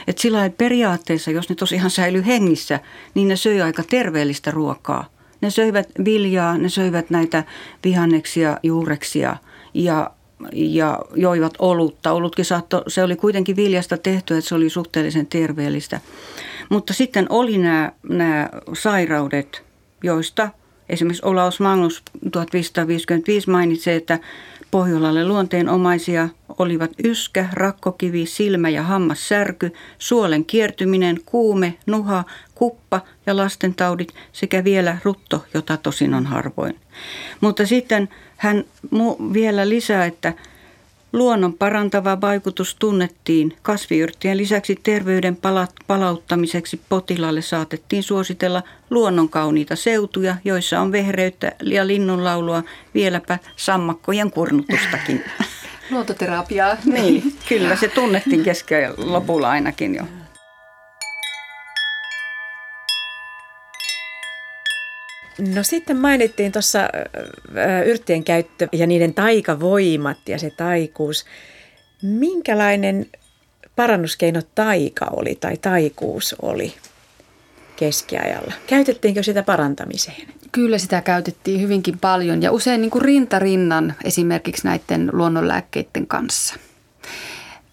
[0.08, 2.80] Et sillä periaatteessa, jos ne tosiaan säilyy hengissä,
[3.14, 5.10] niin ne söi aika terveellistä ruokaa.
[5.42, 7.44] Ne söivät viljaa, ne söivät näitä
[7.84, 9.36] vihanneksia, juureksia
[9.74, 10.12] ja
[10.54, 12.12] ja joivat olutta.
[12.12, 16.00] Olutkin saatto, se oli kuitenkin viljasta tehty, että se oli suhteellisen terveellistä.
[16.70, 19.71] Mutta sitten oli nämä, nämä sairaudet,
[20.04, 20.50] joista
[20.90, 24.20] esimerkiksi Olaus Magnus 1555 mainitsee, että
[24.72, 32.24] Pohjolalle luonteenomaisia olivat yskä, rakkokivi, silmä- ja hammassärky, suolen kiertyminen, kuume, nuha,
[32.56, 36.80] kuppa ja lastentaudit sekä vielä rutto, jota tosin on harvoin.
[37.42, 38.64] Mutta sitten hän
[39.34, 40.34] vielä lisää, että
[41.14, 43.58] Luonnon parantava vaikutus tunnettiin.
[43.62, 45.38] Kasviyrttien lisäksi terveyden
[45.88, 55.24] palauttamiseksi potilaalle saatettiin suositella luonnonkauniita seutuja, joissa on vehreyttä ja linnunlaulua, vieläpä sammakkojen kurnutustakin.
[55.92, 56.78] Luontoterapiaa.
[56.86, 60.04] niin, kyllä se tunnettiin kesken lopulla ainakin jo.
[65.48, 66.80] No sitten mainittiin tuossa
[67.86, 71.26] yrttien käyttö ja niiden taikavoimat ja se taikuus.
[72.02, 73.06] Minkälainen
[73.76, 76.74] parannuskeino taika oli tai taikuus oli
[77.76, 78.54] keskiajalla?
[78.68, 80.28] Käytettiinkö sitä parantamiseen?
[80.52, 86.56] Kyllä sitä käytettiin hyvinkin paljon ja usein niin kuin rintarinnan esimerkiksi näiden luonnonlääkkeiden kanssa.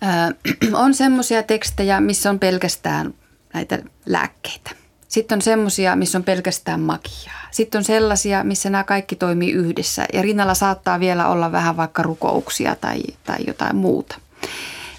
[0.02, 0.54] Öö,
[0.84, 3.14] on semmoisia tekstejä, missä on pelkästään
[3.54, 4.77] näitä lääkkeitä.
[5.08, 7.48] Sitten on semmoisia, missä on pelkästään magiaa.
[7.50, 10.06] Sitten on sellaisia, missä nämä kaikki toimii yhdessä.
[10.12, 14.18] Ja rinnalla saattaa vielä olla vähän vaikka rukouksia tai, tai jotain muuta.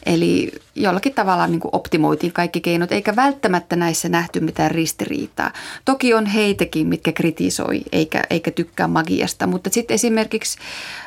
[0.06, 5.52] Eli jollakin tavalla niin kuin optimoitiin kaikki keinot, eikä välttämättä näissä nähty mitään ristiriitaa.
[5.86, 10.58] Toki on heitäkin, mitkä kritisoi eikä, eikä tykkää magiasta, mutta sitten esimerkiksi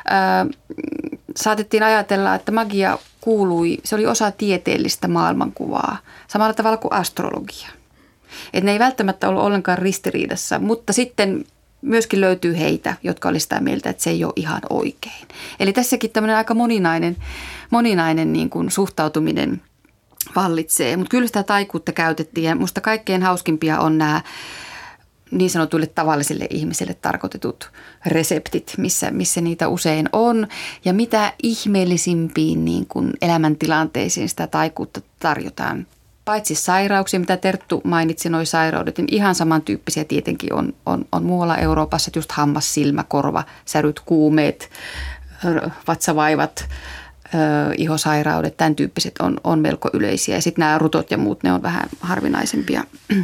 [0.07, 0.45] ää,
[1.35, 5.97] saatettiin ajatella, että magia kuului, se oli osa tieteellistä maailmankuvaa,
[6.27, 7.67] samalla tavalla kuin astrologia–
[8.53, 11.45] että ne ei välttämättä ollut ollenkaan ristiriidassa, mutta sitten
[11.81, 15.27] myöskin löytyy heitä, jotka oli sitä mieltä, että se ei ole ihan oikein.
[15.59, 17.17] Eli tässäkin tämmöinen aika moninainen,
[17.69, 19.61] moninainen niin kuin suhtautuminen
[20.35, 20.97] vallitsee.
[20.97, 24.21] Mutta kyllä sitä taikuutta käytettiin ja musta kaikkein hauskimpia on nämä
[25.31, 27.71] niin sanotuille tavallisille ihmisille tarkoitetut
[28.05, 30.47] reseptit, missä, missä niitä usein on.
[30.85, 35.87] Ja mitä ihmeellisimpiin niin kuin elämäntilanteisiin sitä taikuutta tarjotaan.
[36.25, 41.57] Paitsi sairauksia, mitä Terttu mainitsi, nuo sairaudet, niin ihan samantyyppisiä tietenkin on, on, on muualla
[41.57, 44.69] Euroopassa, just hammas, silmä, korva, säryt, kuumeet,
[45.87, 46.67] vatsavaivat,
[47.77, 50.35] ihosairaudet, tämän tyyppiset on, on melko yleisiä.
[50.35, 52.83] Ja sitten nämä rutot ja muut, ne on vähän harvinaisempia.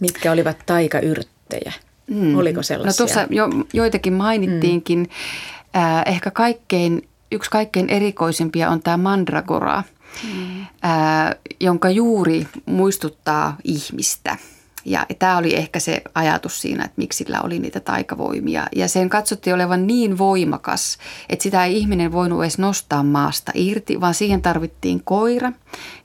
[0.00, 1.72] Mitkä olivat taikayrttejä?
[2.06, 2.38] Mm.
[2.38, 3.04] Oliko sellaisia?
[3.04, 4.98] No tuossa jo, joitakin mainittiinkin.
[4.98, 5.82] Mm.
[5.82, 9.82] Äh, ehkä kaikkein, yksi kaikkein erikoisimpia on tämä mandragora,
[10.24, 10.60] mm.
[10.60, 14.36] äh, jonka juuri muistuttaa ihmistä.
[14.84, 18.66] Ja tämä oli ehkä se ajatus siinä, että miksi sillä oli niitä taikavoimia.
[18.76, 20.98] Ja sen katsottiin olevan niin voimakas,
[21.28, 25.52] että sitä ei ihminen voinut edes nostaa maasta irti, vaan siihen tarvittiin koira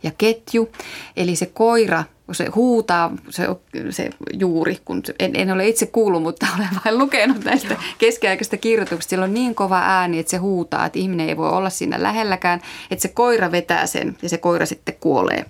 [0.03, 0.70] ja ketju.
[1.18, 3.48] Eli se koira kun se huutaa, se,
[3.90, 9.10] se juuri, kun en, en ole itse kuullut, mutta olen vain lukenut näistä keskiaikaisista kirjoituksista.
[9.10, 12.62] Sillä on niin kova ääni, että se huutaa, että ihminen ei voi olla siinä lähelläkään,
[12.92, 15.46] että se koira vetää sen ja se koira sitten kuolee.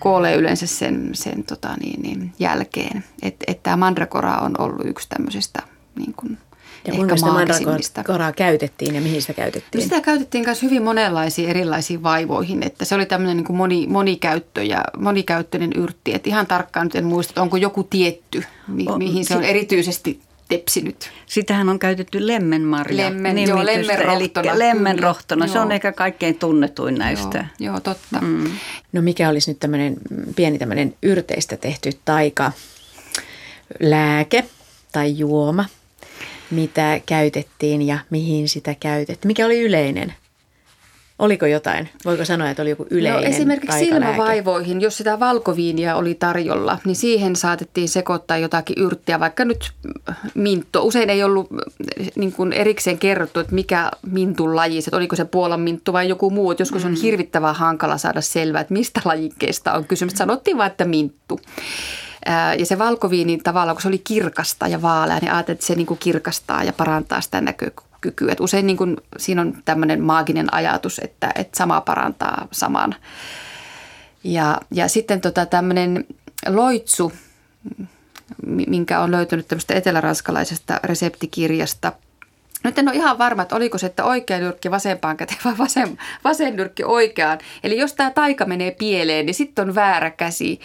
[0.00, 3.04] Kuolee yleensä sen, sen tota niin, niin, jälkeen.
[3.22, 5.62] Että et tämä mandragora on ollut yksi tämmöisistä
[5.96, 6.38] niin kuin
[6.86, 9.84] ja kuinka sitä mandragoraa käytettiin ja mihin sitä käytettiin?
[9.84, 14.62] Sitä käytettiin myös hyvin monenlaisiin erilaisiin vaivoihin, että se oli tämmöinen niin kuin moni, monikäyttö
[14.62, 16.14] ja monikäyttöinen yrtti.
[16.14, 20.20] Että ihan tarkkaan nyt en muista, että onko joku tietty, mi- mihin se on erityisesti
[20.48, 21.10] tepsinyt.
[21.26, 24.50] Sitähän on käytetty lemmenmarja Lemmen, joo, lemmenrohtona.
[24.50, 27.38] Eli lemmenrohtona, se on ehkä kaikkein tunnetuin näistä.
[27.38, 28.20] Joo, joo totta.
[28.20, 28.50] Mm.
[28.92, 29.96] No mikä olisi nyt tämmöinen
[30.36, 32.52] pieni tämmöinen yrteistä tehty taika,
[33.80, 34.44] lääke
[34.92, 35.64] tai juoma,
[36.50, 39.28] mitä käytettiin ja mihin sitä käytettiin?
[39.28, 40.14] Mikä oli yleinen?
[41.18, 41.88] Oliko jotain?
[42.04, 46.96] Voiko sanoa, että oli joku yleinen No esimerkiksi silmävaivoihin, jos sitä valkoviiniä oli tarjolla, niin
[46.96, 49.72] siihen saatettiin sekoittaa jotakin yrttiä, vaikka nyt
[50.34, 50.84] mintto.
[50.84, 51.48] Usein ei ollut
[52.16, 56.30] niin kuin erikseen kerrottu, että mikä mintun laji, että oliko se Puolan minttu vai joku
[56.30, 56.50] muu.
[56.50, 57.00] Että joskus on mm.
[57.02, 60.14] hirvittävän hankala saada selvää, että mistä lajikkeesta on kysymys.
[60.14, 61.40] Sanottiin vain, että minttu.
[62.58, 65.86] Ja se valkoviini tavallaan, kun se oli kirkasta ja vaalea, niin ajattelin, että se niin
[65.86, 68.32] kuin kirkastaa ja parantaa sitä näkökykyä.
[68.32, 72.94] Et usein niin kuin, siinä on tämmöinen maaginen ajatus, että, että sama parantaa saman.
[74.24, 76.04] Ja, ja sitten tota tämmöinen
[76.46, 77.12] loitsu,
[78.46, 81.92] minkä on löytynyt tämmöistä eteläranskalaisesta reseptikirjasta–
[82.64, 85.98] nyt en ole ihan varma, että oliko se, että oikea nyrkki vasempaan käteen vai vasen,
[86.24, 87.38] vasen nyrkki oikeaan.
[87.64, 90.60] Eli jos tämä taika menee pieleen, niin sitten on väärä käsi.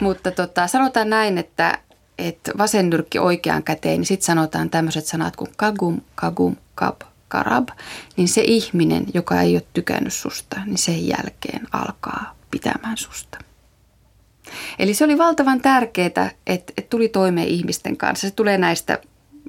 [0.00, 1.78] Mutta tota, sanotaan näin, että,
[2.18, 7.68] että vasen nyrkki oikeaan käteen, niin sitten sanotaan tämmöiset sanat kuin kagum, kagum, kab, karab.
[8.16, 13.38] Niin se ihminen, joka ei ole tykännyt susta, niin sen jälkeen alkaa pitämään susta.
[14.78, 18.28] Eli se oli valtavan tärkeää, että, että tuli toimeen ihmisten kanssa.
[18.28, 18.98] Se tulee näistä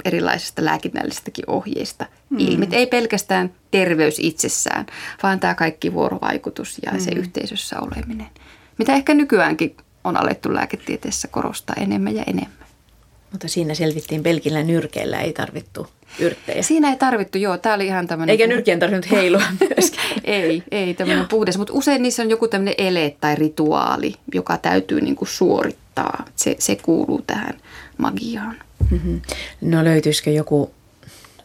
[0.06, 2.40] erilaisista lääkinnällisistäkin ohjeista mm.
[2.40, 2.68] ilmi.
[2.72, 4.86] Ei pelkästään terveys itsessään,
[5.24, 7.00] vaan tämä kaikki vuorovaikutus ja mm.
[7.00, 8.28] se yhteisössä oleminen.
[8.78, 12.66] Mitä ehkä nykyäänkin on alettu lääketieteessä korostaa enemmän ja enemmän.
[13.32, 15.88] Mutta siinä selvittiin pelkillä nyrkeillä, ei tarvittu
[16.20, 16.64] yrttejä.
[16.64, 17.58] Siinä ei tarvittu, joo.
[17.58, 18.32] Tämä oli ihan tämmöinen...
[18.32, 20.22] Eikä nyrkien tarvinnut heilua myöskään.
[20.24, 21.58] ei, ei tämmöinen puhdas.
[21.58, 26.26] Mutta usein niissä on joku tämmöinen ele tai rituaali, joka täytyy niin kuin suorittaa.
[26.36, 27.58] Se, se kuuluu tähän
[27.98, 28.56] magiaan.
[28.92, 29.22] Mm-hmm.
[29.62, 30.74] No löytyisikö joku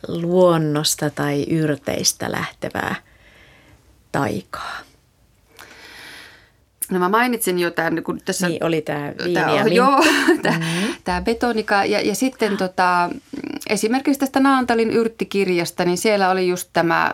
[0.08, 2.94] luonnosta tai yrteistä lähtevää
[4.12, 4.80] taikaa?
[6.90, 8.48] No mä mainitsin jo tämän, kun tässä...
[8.48, 10.04] Niin, oli tämä viini tämä, ja Joo,
[10.42, 11.24] tämä, mm-hmm.
[11.24, 11.84] betonika.
[11.84, 13.10] Ja, ja sitten tota,
[13.68, 17.12] esimerkiksi tästä Naantalin yrttikirjasta, niin siellä oli just tämä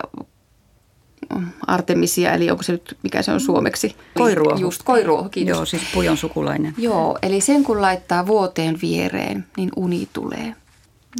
[1.66, 3.96] Artemisia, eli onko se nyt, mikä se on suomeksi?
[4.18, 4.60] Koiruoho.
[4.60, 5.56] Just koiruoho, kiitos.
[5.56, 6.74] Joo, siis pujon sukulainen.
[6.78, 10.54] Joo, eli sen kun laittaa vuoteen viereen, niin uni tulee.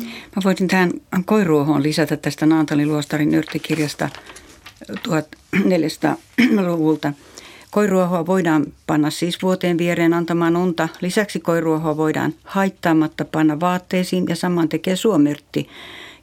[0.04, 0.90] Mä voisin tähän
[1.24, 4.08] koiruohoon lisätä tästä Naantalin luostarin yrttikirjasta
[5.08, 7.12] 1400-luvulta.
[7.70, 10.88] Koiruohoa voidaan panna siis vuoteen viereen antamaan unta.
[11.00, 15.68] Lisäksi koiruohoa voidaan haittaamatta panna vaatteisiin ja saman tekee suomyrtti.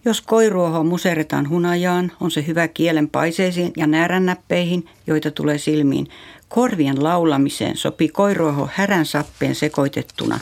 [0.06, 6.08] Jos koiruoho museretaan hunajaan, on se hyvä kielen paiseisiin ja näärännäppeihin, joita tulee silmiin.
[6.50, 10.40] Korvien laulamiseen sopii koiruoho härän sappeen sekoitettuna.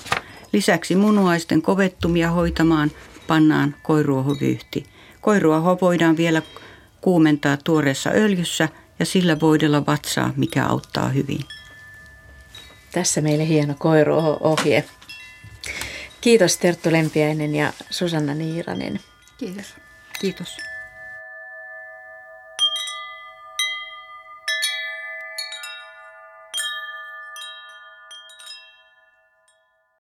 [0.54, 2.92] Lisäksi munuaisten kovettumia hoitamaan
[3.28, 4.86] pannaan koiruohovyyhti.
[5.22, 6.42] Koiruoho voidaan vielä
[7.02, 11.40] kuumentaa tuoreessa öljyssä ja sillä voidella vatsaa, mikä auttaa hyvin.
[12.92, 14.84] Tässä meille hieno koiruoho-ohje.
[16.22, 19.00] Kiitos Terttu Lempiäinen ja Susanna Niiranen.
[19.42, 19.74] Kiitos.
[20.20, 20.58] Kiitos.